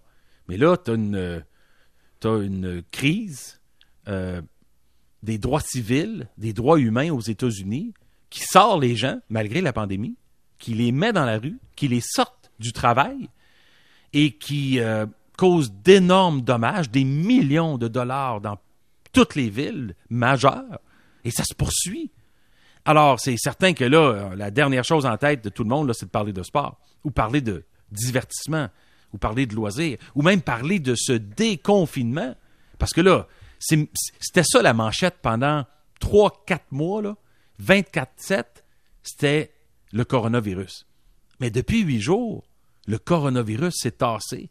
mais 0.47 0.57
là, 0.57 0.77
tu 0.77 0.91
as 0.91 0.93
une, 0.95 1.43
une 2.23 2.83
crise 2.91 3.59
euh, 4.07 4.41
des 5.23 5.37
droits 5.37 5.61
civils, 5.61 6.27
des 6.37 6.53
droits 6.53 6.79
humains 6.79 7.11
aux 7.11 7.21
États-Unis 7.21 7.93
qui 8.35 8.43
sort 8.43 8.81
les 8.81 8.97
gens, 8.97 9.17
malgré 9.29 9.61
la 9.61 9.71
pandémie, 9.71 10.17
qui 10.59 10.73
les 10.73 10.91
met 10.91 11.13
dans 11.13 11.23
la 11.23 11.39
rue, 11.39 11.57
qui 11.77 11.87
les 11.87 12.01
sortent 12.01 12.51
du 12.59 12.73
travail 12.73 13.29
et 14.11 14.33
qui 14.33 14.81
euh, 14.81 15.05
cause 15.37 15.71
d'énormes 15.71 16.41
dommages, 16.41 16.89
des 16.89 17.05
millions 17.05 17.77
de 17.77 17.87
dollars 17.87 18.41
dans 18.41 18.57
toutes 19.13 19.35
les 19.35 19.49
villes 19.49 19.95
majeures. 20.09 20.81
Et 21.23 21.31
ça 21.31 21.45
se 21.45 21.53
poursuit. 21.53 22.11
Alors, 22.83 23.21
c'est 23.21 23.37
certain 23.37 23.71
que 23.71 23.85
là, 23.85 23.99
euh, 23.99 24.35
la 24.35 24.51
dernière 24.51 24.83
chose 24.83 25.05
en 25.05 25.15
tête 25.15 25.41
de 25.41 25.49
tout 25.49 25.63
le 25.63 25.69
monde, 25.69 25.93
c'est 25.93 26.07
de 26.07 26.11
parler 26.11 26.33
de 26.33 26.43
sport 26.43 26.77
ou 27.05 27.11
parler 27.11 27.39
de 27.39 27.63
divertissement 27.89 28.67
ou 29.13 29.17
parler 29.17 29.45
de 29.45 29.55
loisirs 29.55 29.97
ou 30.13 30.21
même 30.21 30.41
parler 30.41 30.79
de 30.79 30.95
ce 30.95 31.13
déconfinement. 31.13 32.35
Parce 32.79 32.91
que 32.91 32.99
là, 32.99 33.27
c'était 33.59 34.43
ça 34.43 34.61
la 34.61 34.73
manchette 34.73 35.19
pendant 35.21 35.63
3-4 36.01 36.59
mois. 36.71 37.01
Là. 37.01 37.15
24-7, 37.63 38.43
c'était 39.03 39.51
le 39.91 40.03
coronavirus. 40.05 40.85
Mais 41.39 41.49
depuis 41.49 41.81
huit 41.81 42.01
jours, 42.01 42.43
le 42.87 42.97
coronavirus 42.97 43.75
s'est 43.77 43.91
tassé 43.91 44.49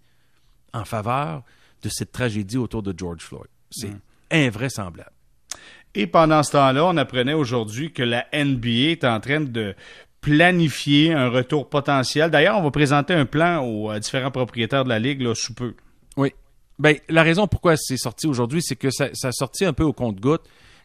en 0.72 0.84
faveur 0.84 1.42
de 1.82 1.88
cette 1.88 2.12
tragédie 2.12 2.56
autour 2.56 2.82
de 2.82 2.94
George 2.96 3.22
Floyd. 3.22 3.48
C'est 3.70 3.88
hmm. 3.88 4.00
invraisemblable. 4.30 5.12
Et 5.94 6.06
pendant 6.06 6.42
ce 6.42 6.52
temps-là, 6.52 6.86
on 6.86 6.96
apprenait 6.96 7.34
aujourd'hui 7.34 7.92
que 7.92 8.02
la 8.02 8.26
NBA 8.32 8.90
est 8.90 9.04
en 9.04 9.20
train 9.20 9.40
de 9.40 9.74
planifier 10.20 11.12
un 11.12 11.28
retour 11.28 11.68
potentiel. 11.68 12.30
D'ailleurs, 12.30 12.58
on 12.58 12.62
va 12.62 12.70
présenter 12.70 13.14
un 13.14 13.26
plan 13.26 13.62
aux 13.64 13.96
différents 13.98 14.30
propriétaires 14.30 14.84
de 14.84 14.88
la 14.88 14.98
Ligue 14.98 15.20
là, 15.20 15.34
sous 15.34 15.54
peu. 15.54 15.74
Oui. 16.16 16.32
Ben, 16.78 16.96
la 17.08 17.22
raison 17.22 17.46
pourquoi 17.46 17.76
c'est 17.76 17.96
sorti 17.96 18.26
aujourd'hui, 18.26 18.60
c'est 18.62 18.74
que 18.74 18.90
ça, 18.90 19.10
ça 19.12 19.28
a 19.28 19.32
sorti 19.32 19.64
un 19.64 19.72
peu 19.72 19.84
au 19.84 19.92
compte-goutte. 19.92 20.42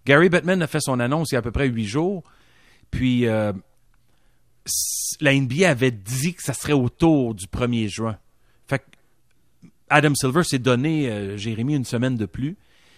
Gary 0.09 0.29
Bettman 0.29 0.59
a 0.63 0.65
fait 0.65 0.81
son 0.81 0.99
annonce 0.99 1.29
il 1.29 1.33
y 1.33 1.35
a 1.35 1.39
à 1.39 1.43
peu 1.43 1.51
près 1.51 1.67
huit 1.67 1.85
jours. 1.85 2.23
Puis 2.89 3.27
euh, 3.27 3.53
la 5.21 5.39
NBA 5.39 5.69
avait 5.69 5.91
dit 5.91 6.33
que 6.33 6.41
ça 6.41 6.53
serait 6.53 6.73
autour 6.73 7.35
du 7.35 7.45
1er 7.45 7.87
juin. 7.87 8.17
Fait 8.65 8.79
que 8.79 9.67
Adam 9.87 10.15
Silver 10.15 10.43
s'est 10.43 10.57
donné, 10.57 11.11
euh, 11.11 11.37
Jérémy, 11.37 11.75
une 11.75 11.85
semaine 11.85 12.15
de 12.15 12.25
plus. 12.25 12.57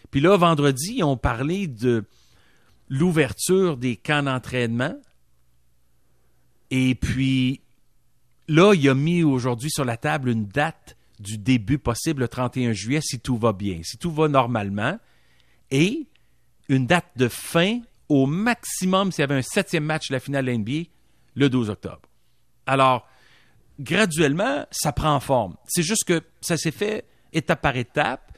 Puis 0.09 0.21
là, 0.21 0.37
vendredi, 0.37 0.95
ils 0.99 1.03
ont 1.03 1.17
parlé 1.17 1.67
de 1.67 2.05
l'ouverture 2.87 3.75
des 3.75 3.97
camps 3.97 4.23
d'entraînement. 4.23 4.95
Et 6.69 6.95
puis 6.95 7.59
là, 8.47 8.73
il 8.73 8.87
a 8.87 8.93
mis 8.93 9.23
aujourd'hui 9.23 9.69
sur 9.69 9.83
la 9.83 9.97
table 9.97 10.29
une 10.29 10.47
date 10.47 10.95
du 11.19 11.37
début 11.37 11.77
possible, 11.77 12.21
le 12.21 12.29
31 12.29 12.71
juillet, 12.71 13.01
si 13.03 13.19
tout 13.19 13.35
va 13.35 13.51
bien, 13.51 13.81
si 13.83 13.97
tout 13.97 14.13
va 14.13 14.29
normalement. 14.29 14.97
Et 15.71 16.07
une 16.71 16.87
date 16.87 17.11
de 17.17 17.27
fin 17.27 17.79
au 18.07 18.25
maximum 18.25 19.11
s'il 19.11 19.21
y 19.21 19.23
avait 19.23 19.35
un 19.35 19.41
septième 19.41 19.83
match 19.83 20.07
de 20.09 20.13
la 20.13 20.19
finale 20.19 20.45
de 20.45 20.53
NBA 20.53 20.89
le 21.35 21.49
12 21.49 21.69
octobre. 21.69 22.01
Alors, 22.65 23.07
graduellement, 23.79 24.65
ça 24.71 24.93
prend 24.93 25.19
forme. 25.19 25.55
C'est 25.67 25.83
juste 25.83 26.05
que 26.05 26.21
ça 26.39 26.57
s'est 26.57 26.71
fait 26.71 27.05
étape 27.33 27.61
par 27.61 27.75
étape, 27.75 28.37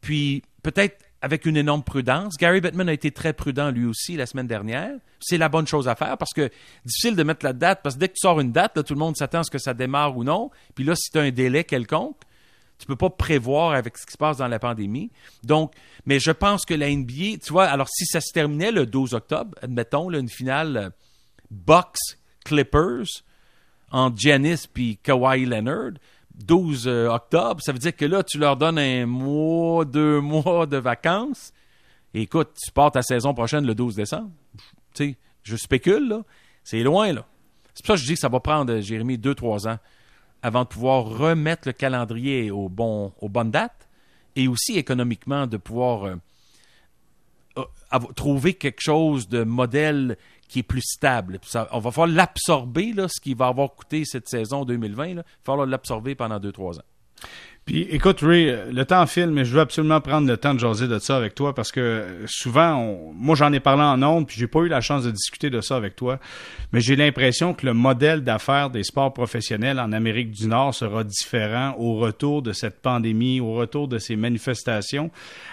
puis 0.00 0.42
peut-être 0.62 1.04
avec 1.22 1.46
une 1.46 1.56
énorme 1.56 1.82
prudence. 1.82 2.36
Gary 2.36 2.60
Bettman 2.60 2.88
a 2.88 2.92
été 2.92 3.10
très 3.10 3.32
prudent 3.32 3.70
lui 3.70 3.86
aussi 3.86 4.16
la 4.16 4.26
semaine 4.26 4.46
dernière. 4.46 4.92
C'est 5.18 5.38
la 5.38 5.48
bonne 5.48 5.66
chose 5.66 5.88
à 5.88 5.94
faire 5.94 6.16
parce 6.16 6.32
que 6.32 6.50
difficile 6.84 7.16
de 7.16 7.22
mettre 7.22 7.44
la 7.44 7.52
date 7.52 7.80
parce 7.82 7.94
que 7.94 8.00
dès 8.00 8.08
que 8.08 8.14
tu 8.14 8.20
sors 8.20 8.40
une 8.40 8.52
date, 8.52 8.82
tout 8.84 8.94
le 8.94 9.00
monde 9.00 9.16
s'attend 9.16 9.40
à 9.40 9.44
ce 9.44 9.50
que 9.50 9.58
ça 9.58 9.74
démarre 9.74 10.16
ou 10.16 10.24
non. 10.24 10.50
Puis 10.74 10.84
là, 10.84 10.94
si 10.96 11.10
tu 11.10 11.18
as 11.18 11.22
un 11.22 11.30
délai 11.30 11.64
quelconque, 11.64 12.16
tu 12.80 12.86
peux 12.86 12.96
pas 12.96 13.10
prévoir 13.10 13.72
avec 13.72 13.98
ce 13.98 14.06
qui 14.06 14.12
se 14.12 14.16
passe 14.16 14.38
dans 14.38 14.48
la 14.48 14.58
pandémie. 14.58 15.10
Donc, 15.44 15.74
mais 16.06 16.18
je 16.18 16.30
pense 16.30 16.64
que 16.64 16.72
la 16.72 16.90
NBA, 16.90 17.38
tu 17.42 17.52
vois, 17.52 17.66
alors 17.66 17.88
si 17.88 18.06
ça 18.06 18.22
se 18.22 18.32
terminait 18.32 18.72
le 18.72 18.86
12 18.86 19.12
octobre, 19.12 19.56
admettons, 19.62 20.10
une 20.10 20.30
finale 20.30 20.76
euh, 20.76 20.90
Bucks 21.50 21.98
Clippers 22.44 23.22
entre 23.90 24.16
Giannis 24.16 24.64
puis 24.72 24.98
Kawhi 25.02 25.44
Leonard, 25.44 25.92
12 26.34 26.88
euh, 26.88 27.08
octobre, 27.08 27.60
ça 27.60 27.72
veut 27.72 27.78
dire 27.78 27.94
que 27.94 28.06
là, 28.06 28.22
tu 28.22 28.38
leur 28.38 28.56
donnes 28.56 28.78
un 28.78 29.04
mois, 29.04 29.84
deux 29.84 30.20
mois 30.20 30.64
de 30.66 30.78
vacances. 30.78 31.52
écoute, 32.14 32.48
tu 32.64 32.72
pars 32.72 32.90
ta 32.90 33.02
saison 33.02 33.34
prochaine 33.34 33.66
le 33.66 33.74
12 33.74 33.94
décembre. 33.94 34.30
Tu 34.94 35.10
sais, 35.10 35.16
je 35.42 35.56
spécule, 35.56 36.08
là. 36.08 36.22
C'est 36.64 36.82
loin, 36.82 37.12
là. 37.12 37.26
C'est 37.74 37.84
pour 37.84 37.94
ça 37.94 38.00
que 38.00 38.00
je 38.00 38.06
dis 38.06 38.14
que 38.14 38.20
ça 38.20 38.28
va 38.28 38.40
prendre, 38.40 38.80
Jérémy, 38.80 39.18
deux, 39.18 39.34
trois 39.34 39.68
ans 39.68 39.78
avant 40.42 40.62
de 40.62 40.68
pouvoir 40.68 41.04
remettre 41.04 41.68
le 41.68 41.72
calendrier 41.72 42.50
au 42.50 42.68
bon, 42.68 43.12
aux 43.20 43.28
bonnes 43.28 43.50
dates 43.50 43.88
et 44.36 44.48
aussi 44.48 44.78
économiquement 44.78 45.46
de 45.46 45.56
pouvoir 45.56 46.04
euh, 46.04 46.16
euh, 47.58 47.64
trouver 48.14 48.54
quelque 48.54 48.80
chose 48.80 49.28
de 49.28 49.44
modèle 49.44 50.16
qui 50.48 50.60
est 50.60 50.64
plus 50.64 50.82
stable. 50.82 51.38
on 51.72 51.78
va 51.78 51.90
falloir 51.90 52.08
l'absorber, 52.08 52.92
ce 53.08 53.20
qui 53.20 53.34
va 53.34 53.48
avoir 53.48 53.72
coûté 53.72 54.04
cette 54.04 54.28
saison 54.28 54.64
2020. 54.64 55.06
Il 55.06 55.16
va 55.16 55.24
falloir 55.44 55.66
l'absorber 55.66 56.14
pendant 56.14 56.40
deux, 56.40 56.52
trois 56.52 56.78
ans. 56.78 56.84
Puis 57.66 57.86
écoute, 57.90 58.20
Ray, 58.22 58.56
le 58.72 58.84
temps 58.84 59.06
file, 59.06 59.28
mais 59.28 59.44
je 59.44 59.54
veux 59.54 59.60
absolument 59.60 60.00
prendre 60.00 60.26
le 60.26 60.36
temps 60.36 60.54
de 60.54 60.58
jaser 60.58 60.88
de 60.88 60.98
ça 60.98 61.16
avec 61.16 61.36
toi 61.36 61.54
parce 61.54 61.70
que 61.70 62.04
souvent, 62.26 62.98
moi 63.14 63.36
j'en 63.36 63.52
ai 63.52 63.60
parlé 63.60 63.82
en 63.82 64.02
ondes, 64.02 64.26
puis 64.26 64.36
j'ai 64.38 64.48
pas 64.48 64.60
eu 64.60 64.68
la 64.68 64.80
chance 64.80 65.04
de 65.04 65.10
discuter 65.12 65.50
de 65.50 65.60
ça 65.60 65.76
avec 65.76 65.94
toi, 65.94 66.18
mais 66.72 66.80
j'ai 66.80 66.96
l'impression 66.96 67.54
que 67.54 67.66
le 67.66 67.72
modèle 67.72 68.24
d'affaires 68.24 68.70
des 68.70 68.82
sports 68.82 69.12
professionnels 69.12 69.78
en 69.78 69.92
Amérique 69.92 70.32
du 70.32 70.48
Nord 70.48 70.74
sera 70.74 71.04
différent 71.04 71.76
au 71.78 71.96
retour 71.96 72.42
de 72.42 72.52
cette 72.52 72.82
pandémie, 72.82 73.40
au 73.40 73.54
retour 73.54 73.86
de 73.86 73.98
ces 73.98 74.16
manifestations. 74.16 75.10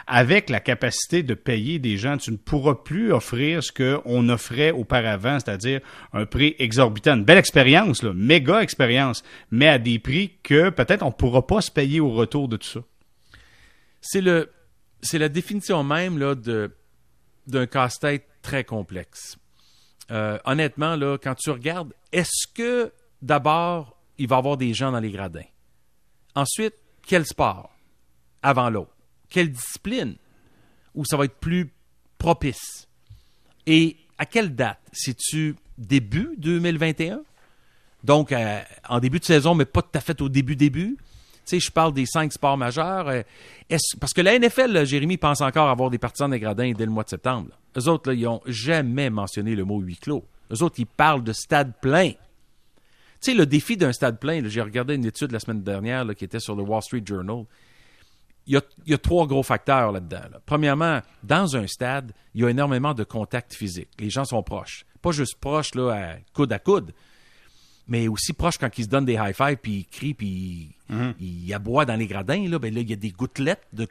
Avec 0.07 0.49
la 0.49 0.59
capacité 0.59 1.21
de 1.21 1.33
payer 1.33 1.79
des 1.79 1.97
gens, 1.97 2.17
tu 2.17 2.31
ne 2.31 2.37
pourras 2.37 2.75
plus 2.75 3.11
offrir 3.11 3.61
ce 3.61 3.71
qu'on 3.71 4.29
offrait 4.29 4.71
auparavant, 4.71 5.37
c'est-à-dire 5.39 5.81
un 6.13 6.25
prix 6.25 6.55
exorbitant. 6.59 7.15
Une 7.15 7.25
belle 7.25 7.37
expérience, 7.37 8.01
là, 8.01 8.13
méga 8.13 8.61
expérience, 8.61 9.23
mais 9.51 9.67
à 9.67 9.77
des 9.77 9.99
prix 9.99 10.31
que 10.43 10.69
peut-être 10.69 11.03
on 11.03 11.11
pourra 11.11 11.45
pas 11.45 11.61
se 11.61 11.69
payer 11.69 11.96
au 11.99 12.11
retour 12.11 12.47
de 12.47 12.57
tout 12.57 12.67
ça? 12.67 12.79
C'est 14.01 14.21
la 15.19 15.29
définition 15.29 15.83
même 15.83 16.17
d'un 17.47 17.67
casse-tête 17.67 18.27
très 18.41 18.63
complexe. 18.63 19.37
Euh, 20.09 20.37
honnêtement, 20.45 20.97
quand 21.21 21.35
tu 21.35 21.49
regardes, 21.49 21.93
est-ce 22.11 22.47
que 22.53 22.91
d'abord, 23.21 23.97
il 24.17 24.27
va 24.27 24.37
y 24.37 24.39
avoir 24.39 24.57
des 24.57 24.73
gens 24.73 24.91
dans 24.91 24.99
les 24.99 25.11
gradins? 25.11 25.43
Ensuite, 26.35 26.75
quel 27.05 27.25
sport 27.25 27.71
avant 28.41 28.69
l'autre? 28.69 28.95
Quelle 29.29 29.51
discipline? 29.51 30.15
Où 30.95 31.03
ça 31.05 31.17
va 31.17 31.25
être 31.25 31.39
plus 31.39 31.71
propice? 32.17 32.87
Et 33.65 33.97
à 34.17 34.25
quelle 34.25 34.55
date? 34.55 34.79
C'est-tu 34.93 35.55
début 35.77 36.35
2021? 36.37 37.21
Donc, 38.03 38.31
euh, 38.31 38.61
en 38.87 38.99
début 38.99 39.19
de 39.19 39.25
saison, 39.25 39.53
mais 39.55 39.65
pas 39.65 39.81
tout 39.81 39.95
à 39.95 39.99
fait 39.99 40.21
au 40.21 40.29
début-début? 40.29 40.97
Sais, 41.49 41.59
je 41.59 41.71
parle 41.71 41.93
des 41.93 42.05
cinq 42.05 42.33
sports 42.33 42.57
majeurs. 42.57 43.07
Euh, 43.09 43.21
parce 43.99 44.13
que 44.13 44.21
la 44.21 44.37
NFL, 44.37 44.85
Jérémy, 44.85 45.17
pense 45.17 45.41
encore 45.41 45.69
avoir 45.69 45.89
des 45.89 45.97
partisans 45.97 46.29
des 46.29 46.39
gradins 46.39 46.71
dès 46.71 46.85
le 46.85 46.91
mois 46.91 47.03
de 47.03 47.09
septembre. 47.09 47.49
Eux 47.77 47.87
autres, 47.87 48.13
ils 48.13 48.23
n'ont 48.23 48.41
jamais 48.45 49.09
mentionné 49.09 49.55
le 49.55 49.65
mot 49.65 49.79
huis 49.79 49.97
clos. 49.97 50.25
Eux 50.51 50.63
autres, 50.63 50.79
ils 50.79 50.87
parlent 50.87 51.23
de 51.23 51.33
stade 51.33 51.73
plein. 51.81 52.11
Tu 52.11 53.31
sais, 53.31 53.33
le 53.33 53.45
défi 53.45 53.77
d'un 53.77 53.93
stade 53.93 54.19
plein, 54.19 54.47
j'ai 54.47 54.61
regardé 54.61 54.95
une 54.95 55.05
étude 55.05 55.31
la 55.31 55.39
semaine 55.39 55.63
dernière 55.63 56.05
qui 56.15 56.23
était 56.23 56.39
sur 56.39 56.55
le 56.55 56.63
Wall 56.63 56.81
Street 56.81 57.03
Journal. 57.05 57.45
Il 58.45 58.61
y 58.85 58.93
a, 58.93 58.97
trois 58.97 59.27
gros 59.27 59.43
facteurs 59.43 59.91
là-dedans. 59.91 60.21
Premièrement, 60.45 61.01
dans 61.21 61.57
un 61.57 61.67
stade, 61.67 62.13
il 62.33 62.41
y 62.41 62.45
a 62.45 62.49
énormément 62.49 62.93
de 62.93 63.03
contacts 63.03 63.53
physiques. 63.53 63.89
Les 63.99 64.09
gens 64.09 64.23
sont 64.23 64.41
proches. 64.41 64.85
Pas 65.01 65.11
juste 65.11 65.35
proches, 65.35 65.75
là, 65.75 65.91
à 65.91 66.15
coude 66.33 66.53
à 66.53 66.59
coude, 66.59 66.93
mais 67.87 68.07
aussi 68.07 68.33
proches 68.33 68.57
quand 68.57 68.69
ils 68.77 68.83
se 68.83 68.89
donnent 68.89 69.05
des 69.05 69.15
high-fives, 69.15 69.57
puis 69.57 69.79
ils 69.79 69.85
crient, 69.85 70.13
puis 70.13 70.75
ils, 70.89 70.95
mhm. 70.95 71.53
aboient 71.53 71.85
dans 71.85 71.95
les 71.95 72.07
gradins. 72.07 72.47
Là, 72.47 72.59
ben 72.59 72.73
là, 72.73 72.81
il 72.81 72.89
y 72.89 72.93
a 72.93 72.97
des 72.97 73.11
gouttelettes 73.11 73.65
de, 73.73 73.87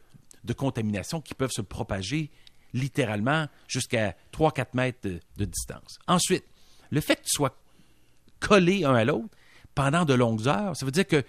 contamination 0.53 1.21
qui 1.21 1.35
peuvent 1.35 1.51
se 1.51 1.63
propager 1.63 2.31
littéralement 2.73 3.47
jusqu'à 3.67 4.15
3-4 4.33 4.67
mètres 4.75 4.99
de, 5.03 5.21
de, 5.39 5.45
distance. 5.45 5.99
Ensuite, 6.07 6.45
le 6.91 7.01
fait 7.01 7.17
que 7.17 7.23
tu 7.23 7.31
sois 7.31 7.57
collés 8.39 8.85
un 8.85 8.95
à 8.95 9.05
l'autre 9.05 9.35
pendant 9.75 10.05
de 10.05 10.15
longues 10.15 10.47
heures. 10.47 10.77
Ça 10.77 10.85
veut 10.85 10.93
dire 10.93 11.07
que 11.07 11.25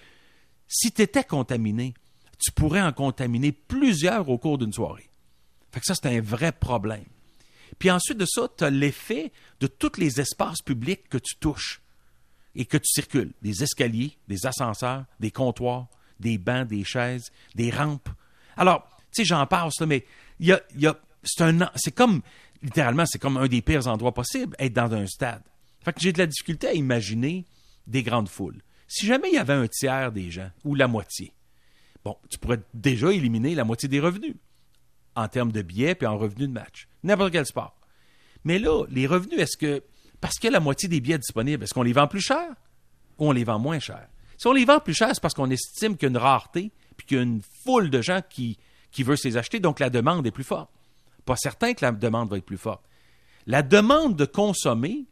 si 0.68 0.92
tu 0.92 1.02
étais 1.02 1.24
contaminé, 1.24 1.94
tu 2.38 2.52
pourrais 2.52 2.82
en 2.82 2.92
contaminer 2.92 3.52
plusieurs 3.52 4.30
au 4.30 4.38
cours 4.38 4.58
d'une 4.58 4.74
soirée. 4.74 5.10
Fait 5.72 5.80
que 5.80 5.86
ça, 5.86 5.96
c'est 5.96 6.08
un 6.08 6.22
vrai 6.22 6.52
problème. 6.52 7.06
Puis 7.80 7.92
ensuite 7.92 8.18
de 8.18 8.26
ça, 8.26 8.48
tu 8.56 8.64
as 8.64 8.70
l'effet 8.70 9.32
de 9.60 9.68
tous 9.68 9.98
les 9.98 10.20
espaces 10.20 10.62
publics 10.62 11.08
que 11.10 11.18
tu 11.18 11.36
touches 11.38 11.82
et 12.58 12.66
que 12.66 12.78
tu 12.78 12.88
circules. 12.88 13.32
Des 13.42 13.64
escaliers, 13.64 14.18
des 14.28 14.46
ascenseurs, 14.46 15.06
des 15.20 15.32
comptoirs, 15.32 15.88
des 16.20 16.38
bancs, 16.38 16.68
des 16.68 16.84
chaises, 16.84 17.32
des 17.56 17.70
rampes. 17.70 18.10
Alors, 18.58 18.90
tu 19.14 19.22
sais, 19.22 19.26
j'en 19.26 19.46
passe, 19.46 19.80
mais 19.82 20.06
il 20.40 20.48
y 20.48 20.52
a, 20.52 20.62
y 20.76 20.88
a 20.88 21.00
c'est 21.24 21.92
comme, 21.94 22.22
littéralement, 22.62 23.06
c'est 23.06 23.20
comme 23.20 23.38
un 23.38 23.48
des 23.48 23.62
pires 23.62 23.88
endroits 23.88 24.14
possibles, 24.14 24.56
être 24.60 24.74
dans 24.74 24.94
un 24.94 25.06
stade. 25.06 25.44
Fait 25.84 25.94
que 25.94 26.02
j'ai 26.02 26.12
de 26.12 26.18
la 26.18 26.26
difficulté 26.26 26.68
à 26.68 26.74
imaginer 26.74 27.46
des 27.86 28.04
grandes 28.04 28.30
foules. 28.30 28.62
Si 28.88 29.06
jamais 29.06 29.30
il 29.30 29.36
y 29.36 29.38
avait 29.40 29.54
un 29.54 29.68
tiers 29.68 30.12
des 30.12 30.32
gens, 30.32 30.50
ou 30.64 30.76
la 30.76 30.88
moitié, 30.88 31.34
bon, 32.04 32.18
tu 32.30 32.40
pourrais 32.40 32.60
déjà 32.74 33.12
éliminer 33.12 33.56
la 33.56 33.66
moitié 33.66 33.90
des 33.90 34.00
revenus 34.00 34.36
en 35.16 35.28
termes 35.28 35.52
de 35.52 35.62
billets 35.62 35.96
puis 35.96 36.08
en 36.08 36.18
revenus 36.18 36.48
de 36.48 36.54
match. 36.54 36.88
N'importe 37.04 37.32
quel 37.32 37.46
sport. 37.46 37.78
Mais 38.44 38.60
là, 38.60 38.86
les 38.90 39.08
revenus, 39.08 39.40
est-ce 39.40 39.58
que, 39.58 39.84
parce 40.22 40.36
a 40.44 40.50
la 40.50 40.60
moitié 40.60 40.90
des 40.90 41.00
billets 41.00 41.18
disponibles, 41.18 41.64
est-ce 41.64 41.74
qu'on 41.74 41.84
les 41.84 41.94
vend 41.94 42.08
plus 42.08 42.22
cher 42.22 42.48
ou 43.18 43.30
on 43.30 43.32
les 43.32 43.44
vend 43.44 43.60
moins 43.60 43.80
cher? 43.80 44.08
Si 44.38 44.48
on 44.48 44.54
les 44.54 44.66
vend 44.66 44.80
plus 44.80 44.94
cher, 44.94 45.10
c'est 45.14 45.22
parce 45.22 45.34
qu'on 45.34 45.50
estime 45.50 45.98
qu'il 45.98 46.08
y 46.08 46.10
a 46.10 46.12
une 46.12 46.18
rareté 46.18 46.72
puis 46.96 47.06
qu'il 47.06 47.18
y 47.18 47.20
a 47.20 47.24
une 47.24 47.42
foule 47.64 47.90
de 47.90 48.02
gens 48.02 48.22
qui, 48.28 48.58
qui 48.92 49.04
veulent 49.04 49.18
les 49.24 49.38
acheter, 49.38 49.60
donc 49.60 49.80
la 49.80 49.90
demande 49.90 50.26
est 50.26 50.32
plus 50.32 50.44
forte. 50.44 50.70
Pas 51.26 51.36
certain 51.36 51.74
que 51.74 51.84
la 51.84 51.92
demande 51.92 52.30
va 52.30 52.38
être 52.38 52.46
plus 52.46 52.58
forte. 52.58 52.84
La 53.46 53.62
demande 53.62 54.16
de 54.16 54.26
consommer 54.26 55.06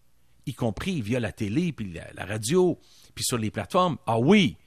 y 0.46 0.54
compris 0.54 1.02
via 1.02 1.20
la 1.20 1.32
télé, 1.32 1.72
puis 1.72 1.94
la, 1.94 2.26
radio, 2.26 2.80
puis 3.14 3.24
sur 3.24 3.38
les 3.38 3.52
plateformes. 3.52 3.98
Ah 4.06 4.20
oui, 4.20 4.58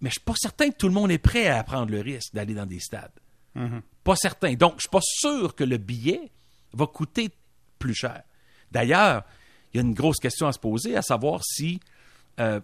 mais 0.00 0.10
je 0.10 0.14
suis 0.14 0.24
pas 0.24 0.34
certain 0.36 0.70
que 0.70 0.76
tout 0.76 0.88
le 0.88 0.94
monde 0.94 1.10
est 1.10 1.18
prêt 1.18 1.46
à 1.48 1.62
prendre 1.62 1.90
le 1.90 2.00
risque 2.00 2.34
d'aller 2.34 2.54
dans 2.54 2.66
des 2.66 2.80
stades. 2.80 3.12
Mm-hmm. 3.54 3.80
Pas 4.04 4.16
certain. 4.16 4.54
Donc, 4.54 4.74
je 4.76 4.82
suis 4.82 4.90
pas 4.90 5.00
sûr 5.02 5.54
que 5.54 5.64
le 5.64 5.78
billet 5.78 6.32
va 6.72 6.86
coûter 6.86 7.30
plus 7.78 7.94
cher. 7.94 8.22
D'ailleurs, 8.70 9.24
il 9.76 9.82
y 9.82 9.84
a 9.84 9.88
une 9.88 9.94
grosse 9.94 10.18
question 10.18 10.46
à 10.46 10.52
se 10.52 10.58
poser, 10.58 10.96
à 10.96 11.02
savoir 11.02 11.42
si 11.44 11.80
euh, 12.40 12.60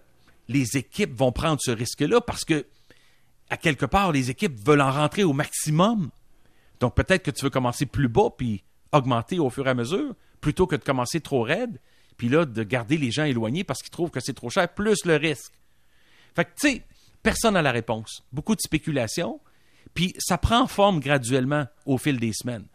les 0.49 0.77
équipes 0.77 1.15
vont 1.15 1.31
prendre 1.31 1.61
ce 1.61 1.71
risque-là, 1.71 2.23
parce 2.23 2.45
que, 2.45 2.65
à 3.51 3.59
quelque 3.59 3.85
part, 3.85 4.13
les 4.13 4.31
équipes 4.31 4.59
veulent 4.67 4.81
en 4.81 4.91
rentrer 4.91 5.23
au 5.23 5.35
maximum. 5.35 6.11
Donc, 6.81 6.95
peut-être 6.95 7.23
que 7.23 7.31
tu 7.31 7.45
veux 7.45 7.51
commencer 7.51 7.87
plus 7.87 8.09
bas, 8.09 8.31
puis 8.37 8.65
augmenter 8.93 9.39
au 9.39 9.51
fur 9.51 9.67
et 9.67 9.71
à 9.71 9.75
mesure, 9.75 10.15
plutôt 10.41 10.67
que 10.67 10.77
de 10.77 10.83
commencer 10.83 11.21
trop 11.21 11.43
raide 11.43 11.79
puis 12.17 12.29
là, 12.29 12.45
de 12.45 12.63
garder 12.63 12.99
les 12.99 13.11
gens 13.11 13.25
éloignés 13.25 13.65
parce 13.65 13.83
qu'ils 13.83 13.91
trouvent 13.91 14.11
que 14.11 14.21
c'est 14.21 14.33
trop 14.33 14.51
cher, 14.51 14.69
plus 14.69 15.05
le 15.05 15.17
risque. 15.17 15.53
Fait 16.37 16.45
que, 16.45 16.51
tu 16.51 16.69
sais, 16.69 16.83
personne 17.23 17.55
n'a 17.55 17.63
la 17.63 17.73
réponse. 17.73 18.25
Beaucoup 18.33 18.55
de 18.55 18.61
spéculation, 18.61 19.41
puis 19.95 20.15
ça 20.19 20.39
prend 20.39 20.67
forme 20.67 21.01
graduellement 21.01 21.67
au 21.85 21.99
fil 21.99 22.21
des 22.21 22.33
semaines. 22.33 22.67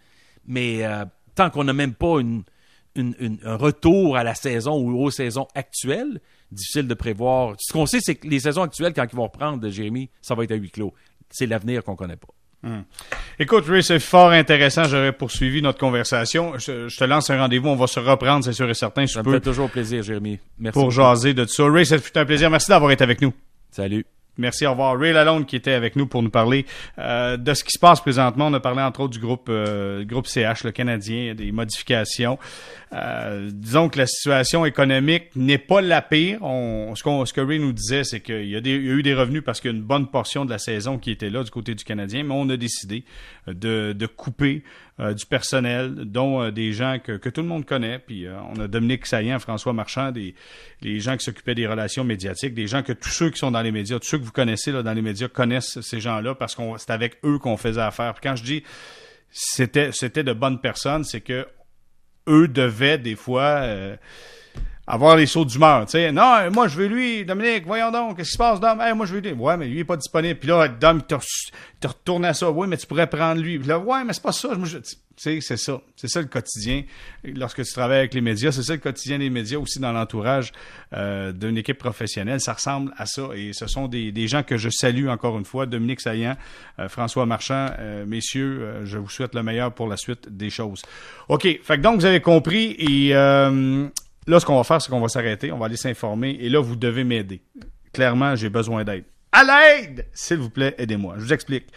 Mais 0.46 0.86
euh, 0.86 1.06
tant 1.36 1.50
qu'on 1.50 1.64
n'a 1.64 1.74
même 1.74 1.94
pas 1.94 2.20
une, 2.20 2.44
un 2.98 3.56
retour 3.56 4.18
à 4.18 4.24
la 4.24 4.36
saison 4.36 4.78
ou 4.78 5.04
aux 5.04 5.12
saisons 5.12 5.48
actuelles, 5.56 6.20
difficile 6.52 6.88
de 6.88 6.94
prévoir. 6.94 7.56
Ce 7.60 7.72
qu'on 7.74 7.86
sait, 7.86 8.00
c'est 8.02 8.16
que 8.16 8.28
les 8.28 8.40
saisons 8.40 8.64
actuelles, 8.64 8.94
quand 8.94 9.06
ils 9.12 9.16
vont 9.16 9.24
reprendre, 9.24 9.68
Jérémy, 9.70 10.10
ça 10.22 10.36
va 10.36 10.44
être 10.44 10.52
à 10.52 10.56
huis 10.56 10.72
clos. 10.72 10.94
C'est 11.30 11.46
l'avenir 11.46 11.84
qu'on 11.84 11.94
ne 11.94 11.98
connaît 11.98 12.16
pas. 12.16 12.28
Hmm. 12.64 12.82
Écoute, 13.38 13.66
Ray, 13.68 13.84
c'est 13.84 14.00
fort 14.00 14.32
intéressant. 14.32 14.86
J'aurais 14.86 15.14
poursuivi 15.14 15.62
notre 15.62 15.78
conversation. 15.78 16.58
Je, 16.58 16.96
te 16.96 17.04
lance 17.04 17.30
un 17.30 17.40
rendez-vous. 17.40 17.70
On 17.70 17.76
va 17.76 17.88
se 17.88 18.00
reprendre, 18.00 18.44
c'est 18.44 18.54
sûr 18.54 18.70
et 18.70 18.74
certain. 18.74 19.06
ça 19.06 19.22
me 19.22 19.32
fait 19.32 19.42
toujours 19.42 19.70
plaisir, 19.70 20.02
Jérémy. 20.02 20.40
Merci. 20.58 20.80
Pour 20.80 20.92
jaser 20.92 21.34
de 21.34 21.44
tout 21.44 21.54
ça. 21.54 21.70
Ray, 21.70 21.86
ça 21.86 22.00
fut 22.00 22.18
un 22.18 22.26
plaisir. 22.26 22.50
Merci 22.50 22.70
d'avoir 22.70 22.92
été 22.92 23.04
avec 23.04 23.22
nous. 23.22 23.34
Salut. 23.72 24.06
Merci, 24.38 24.66
au 24.66 24.72
revoir. 24.72 25.00
Ray 25.00 25.14
Lalonde 25.14 25.46
qui 25.48 25.56
était 25.56 25.74
avec 25.74 25.96
nous 25.96 26.06
pour 26.06 26.22
nous 26.22 26.30
parler 26.30 26.66
euh, 27.00 27.38
de 27.38 27.54
ce 27.54 27.64
qui 27.64 27.72
se 27.72 27.80
passe 27.80 28.02
présentement. 28.02 28.48
On 28.48 28.54
a 28.54 28.60
parlé 28.60 28.82
entre 28.82 29.02
autres 29.02 29.14
du 29.14 29.20
groupe 29.20 29.48
euh, 29.50 30.06
groupe 30.06 30.28
CH, 30.28 30.64
le 30.64 30.72
Canadien, 30.72 31.34
des 31.34 31.52
modifications. 31.52 32.38
Euh, 32.94 33.50
disons 33.52 33.90
que 33.90 33.98
la 33.98 34.06
situation 34.06 34.66
économique 34.66 35.36
n'est 35.36 35.58
pas 35.58 35.82
la 35.82 36.02
pire. 36.02 36.42
On, 36.44 36.94
ce, 36.96 37.04
ce, 37.04 37.34
que 37.34 37.42
Ray 37.42 37.60
nous 37.60 37.74
disait, 37.74 38.04
c'est 38.04 38.22
qu'il 38.22 38.46
y, 38.46 38.52
y, 38.52 38.56
a 38.56 38.60
eu 38.60 39.02
des 39.02 39.14
revenus 39.14 39.44
parce 39.44 39.60
qu'il 39.60 39.72
y 39.72 39.74
a 39.74 39.78
une 39.78 39.84
bonne 39.84 40.08
portion 40.08 40.46
de 40.46 40.52
la 40.52 40.60
saison 40.60 40.98
qui 40.98 41.12
était 41.12 41.30
là 41.30 41.44
du 41.44 41.52
côté 41.52 41.74
du 41.74 41.84
Canadien, 41.84 42.24
mais 42.24 42.34
on 42.36 42.48
a 42.50 42.58
décidé 42.58 43.04
de, 43.48 43.94
de 43.94 44.06
couper 44.06 44.64
euh, 45.00 45.14
du 45.14 45.28
personnel, 45.28 45.94
dont 46.06 46.42
euh, 46.42 46.52
des 46.52 46.74
gens 46.74 46.98
que, 46.98 47.12
que, 47.18 47.30
tout 47.30 47.42
le 47.42 47.48
monde 47.48 47.66
connaît. 47.66 48.00
Puis 48.00 48.26
euh, 48.26 48.36
on 48.52 48.60
a 48.60 48.68
Dominique 48.68 49.06
Saillant, 49.06 49.38
François 49.38 49.72
Marchand, 49.72 50.12
des 50.12 50.34
les 50.82 51.00
gens 51.00 51.16
qui 51.16 51.24
s'occupaient 51.24 51.54
des 51.54 51.68
relations 51.68 52.04
médiatiques, 52.04 52.56
des 52.56 52.66
gens 52.66 52.82
que 52.82 52.94
tous 52.94 53.10
ceux 53.10 53.30
qui 53.30 53.38
sont 53.38 53.52
dans 53.52 53.62
les 53.62 53.72
médias, 53.72 54.00
tous 54.00 54.08
ceux 54.08 54.18
vous 54.28 54.34
connaissez 54.34 54.72
là, 54.72 54.84
dans 54.84 54.94
les 54.94 55.02
médias 55.02 55.30
connaissent 55.30 55.80
ces 55.82 56.00
gens-là 56.00 56.36
parce 56.36 56.54
qu'on 56.54 56.78
c'est 56.78 56.92
avec 56.92 57.18
eux 57.24 57.40
qu'on 57.40 57.58
faisait 57.58 57.82
affaire. 57.82 58.14
Puis 58.14 58.30
quand 58.30 58.36
je 58.36 58.44
dis 58.44 58.64
c'était 59.32 59.92
c'était 59.92 60.24
de 60.24 60.34
bonnes 60.34 60.60
personnes, 60.60 61.04
c'est 61.04 61.22
que 61.22 61.48
eux 62.28 62.48
devaient 62.48 62.98
des 62.98 63.16
fois 63.16 63.64
avoir 64.88 65.18
les 65.18 65.26
sauts 65.26 65.44
d'humeur. 65.44 65.86
Tu 65.86 65.92
sais, 65.92 66.12
non, 66.12 66.50
moi 66.52 66.70
je 66.70 66.78
veux 66.78 66.88
lui, 66.88 67.26
Dominique, 67.26 67.66
voyons 67.66 67.92
donc, 67.92 68.18
qu'est-ce 68.18 68.30
qui 68.30 68.34
se 68.34 68.38
passe, 68.38 68.60
Dom? 68.60 68.82
moi 68.96 69.06
je 69.06 69.14
veux 69.14 69.20
lui. 69.20 69.34
Ouais, 69.34 69.58
mais 69.58 69.68
lui 69.68 69.76
il 69.76 69.80
est 69.80 69.86
pas 69.86 69.98
disponible. 69.98 70.40
Puis 70.40 70.48
là, 70.48 70.68
Dom, 70.70 71.02
te 71.02 71.88
retourne 71.88 72.24
à 72.26 72.34
ça. 72.34 72.50
Oui, 72.50 72.68
mais 72.68 72.78
tu 72.78 72.88
pourrais 72.88 73.08
prendre 73.08 73.42
lui. 73.42 73.60
Puis 73.60 73.68
là, 73.68 73.78
ouais, 73.78 74.04
mais 74.06 74.14
c'est 74.14 74.24
pas 74.24 74.32
ça. 74.32 74.50
tu 74.56 74.82
sais, 75.18 75.40
c'est 75.42 75.58
ça. 75.58 75.82
C'est 75.96 76.08
ça 76.08 76.22
le 76.22 76.28
quotidien. 76.28 76.84
Lorsque 77.24 77.64
tu 77.64 77.74
travailles 77.74 78.00
avec 78.00 78.14
les 78.14 78.22
médias, 78.22 78.52
c'est 78.52 78.64
ça 78.64 78.74
le 78.74 78.80
quotidien 78.80 79.20
des 79.20 79.30
médias 79.30 79.60
aussi 79.60 79.80
dans 79.80 79.92
l'entourage 79.92 80.54
euh, 80.94 81.34
d'une 81.34 81.58
équipe 81.58 81.78
professionnelle. 81.78 82.40
Ça 82.40 82.54
ressemble 82.54 82.94
à 82.98 83.06
ça. 83.06 83.30
Et 83.36 83.52
ce 83.52 83.68
sont 83.68 83.88
des, 83.88 84.14
des 84.14 84.28
gens 84.28 84.44
que 84.44 84.58
je 84.58 84.70
salue 84.70 85.08
encore 85.10 85.38
une 85.38 85.46
fois. 85.46 85.66
Dominique 85.66 86.00
Saillant, 86.00 86.38
euh, 86.80 86.88
François 86.88 87.26
Marchand, 87.26 87.68
euh, 87.80 88.06
messieurs, 88.06 88.86
je 88.86 88.98
vous 88.98 89.10
souhaite 89.10 89.36
le 89.36 89.44
meilleur 89.44 89.74
pour 89.74 89.88
la 89.88 89.98
suite 89.98 90.30
des 90.30 90.50
choses. 90.50 90.82
OK. 91.28 91.44
Fait 91.44 91.78
que 91.78 91.82
donc, 91.82 92.00
vous 92.00 92.06
avez 92.06 92.22
compris. 92.22 92.76
Et 92.80 93.14
Là, 94.28 94.40
ce 94.42 94.46
qu'on 94.46 94.58
va 94.58 94.64
faire, 94.64 94.82
c'est 94.82 94.90
qu'on 94.90 95.00
va 95.00 95.08
s'arrêter, 95.08 95.52
on 95.54 95.58
va 95.58 95.68
aller 95.68 95.78
s'informer, 95.78 96.32
et 96.42 96.50
là, 96.50 96.60
vous 96.60 96.76
devez 96.76 97.06
m'aider. 97.06 97.42
Clairement, 97.94 98.36
j'ai 98.36 98.50
besoin 98.50 98.84
d'aide. 98.84 99.06
À 99.32 99.44
l'aide! 99.44 100.06
S'il 100.14 100.38
vous 100.38 100.50
plaît, 100.50 100.76
aidez-moi. 100.78 101.16
Je 101.18 101.24
vous 101.24 101.34
explique. 101.34 101.68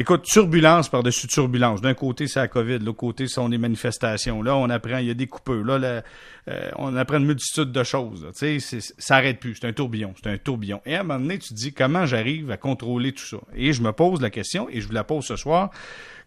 Écoute, 0.00 0.22
turbulence 0.22 0.88
par-dessus 0.88 1.26
turbulence. 1.26 1.82
D'un 1.82 1.92
côté, 1.92 2.26
c'est 2.26 2.40
la 2.40 2.48
COVID. 2.48 2.78
De 2.78 2.86
l'autre 2.86 2.96
côté, 2.96 3.26
ce 3.26 3.34
sont 3.34 3.50
des 3.50 3.58
manifestations. 3.58 4.42
Là, 4.42 4.56
on 4.56 4.70
apprend, 4.70 4.96
il 4.96 5.08
y 5.08 5.10
a 5.10 5.14
des 5.14 5.26
coupeurs. 5.26 5.62
Là, 5.62 6.02
euh, 6.48 6.70
on 6.76 6.96
apprend 6.96 7.18
une 7.18 7.26
multitude 7.26 7.70
de 7.70 7.82
choses. 7.84 8.26
Tu 8.34 8.60
sais, 8.60 8.80
ça 8.80 9.16
n'arrête 9.16 9.38
plus. 9.40 9.56
C'est 9.60 9.68
un 9.68 9.74
tourbillon. 9.74 10.14
C'est 10.16 10.30
un 10.30 10.38
tourbillon. 10.38 10.80
Et 10.86 10.96
à 10.96 11.00
un 11.00 11.02
moment 11.02 11.20
donné, 11.20 11.38
tu 11.38 11.50
te 11.50 11.54
dis, 11.54 11.74
comment 11.74 12.06
j'arrive 12.06 12.50
à 12.50 12.56
contrôler 12.56 13.12
tout 13.12 13.26
ça? 13.26 13.36
Et 13.54 13.74
je 13.74 13.82
me 13.82 13.92
pose 13.92 14.22
la 14.22 14.30
question, 14.30 14.68
et 14.70 14.80
je 14.80 14.86
vous 14.86 14.94
la 14.94 15.04
pose 15.04 15.26
ce 15.26 15.36
soir. 15.36 15.68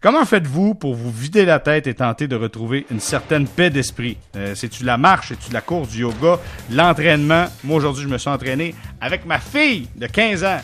Comment 0.00 0.24
faites-vous 0.24 0.76
pour 0.76 0.94
vous 0.94 1.10
vider 1.10 1.44
la 1.44 1.58
tête 1.58 1.88
et 1.88 1.94
tenter 1.94 2.28
de 2.28 2.36
retrouver 2.36 2.86
une 2.92 3.00
certaine 3.00 3.48
paix 3.48 3.70
d'esprit? 3.70 4.18
Euh, 4.36 4.54
c'est-tu 4.54 4.84
la 4.84 4.98
marche? 4.98 5.30
C'est-tu 5.30 5.52
la 5.52 5.62
course, 5.62 5.88
du 5.88 6.02
yoga, 6.02 6.38
l'entraînement? 6.70 7.46
Moi, 7.64 7.78
aujourd'hui, 7.78 8.04
je 8.04 8.08
me 8.08 8.18
suis 8.18 8.30
entraîné 8.30 8.72
avec 9.00 9.26
ma 9.26 9.40
fille 9.40 9.88
de 9.96 10.06
15 10.06 10.44
ans 10.44 10.60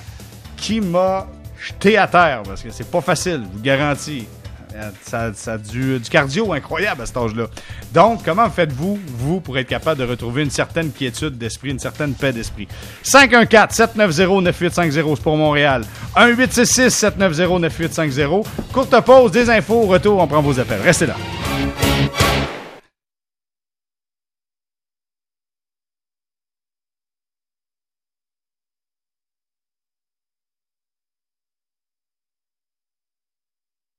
qui 0.57 0.81
m'a 0.81 1.27
jeté 1.61 1.99
à 1.99 2.07
terre 2.07 2.43
parce 2.45 2.63
que 2.63 2.71
c'est 2.71 2.89
pas 2.91 3.01
facile, 3.01 3.43
je 3.45 3.57
vous 3.57 3.63
garantis. 3.63 4.27
Ça, 5.03 5.33
ça 5.35 5.55
a 5.55 5.59
du, 5.59 5.99
du, 5.99 6.09
cardio 6.09 6.53
incroyable 6.53 7.03
à 7.03 7.07
cet 7.07 7.17
âge-là. 7.17 7.47
Donc, 7.93 8.25
comment 8.25 8.49
faites-vous, 8.49 9.01
vous, 9.05 9.41
pour 9.41 9.59
être 9.59 9.67
capable 9.67 10.01
de 10.01 10.05
retrouver 10.05 10.45
une 10.45 10.51
certaine 10.51 10.93
quiétude 10.93 11.37
d'esprit, 11.37 11.71
une 11.71 11.81
certaine 11.81 12.15
paix 12.15 12.33
d'esprit? 12.33 12.69
514-790-9850, 13.05 15.17
c'est 15.17 15.23
pour 15.23 15.37
Montréal. 15.37 15.83
1-866-790-9850. 16.17 18.47
Courte 18.73 19.01
pause, 19.05 19.33
des 19.33 19.51
infos, 19.51 19.81
retour, 19.83 20.21
on 20.21 20.29
prend 20.29 20.41
vos 20.41 20.61
appels. 20.61 20.83
Restez 20.83 21.07
là. 21.07 21.17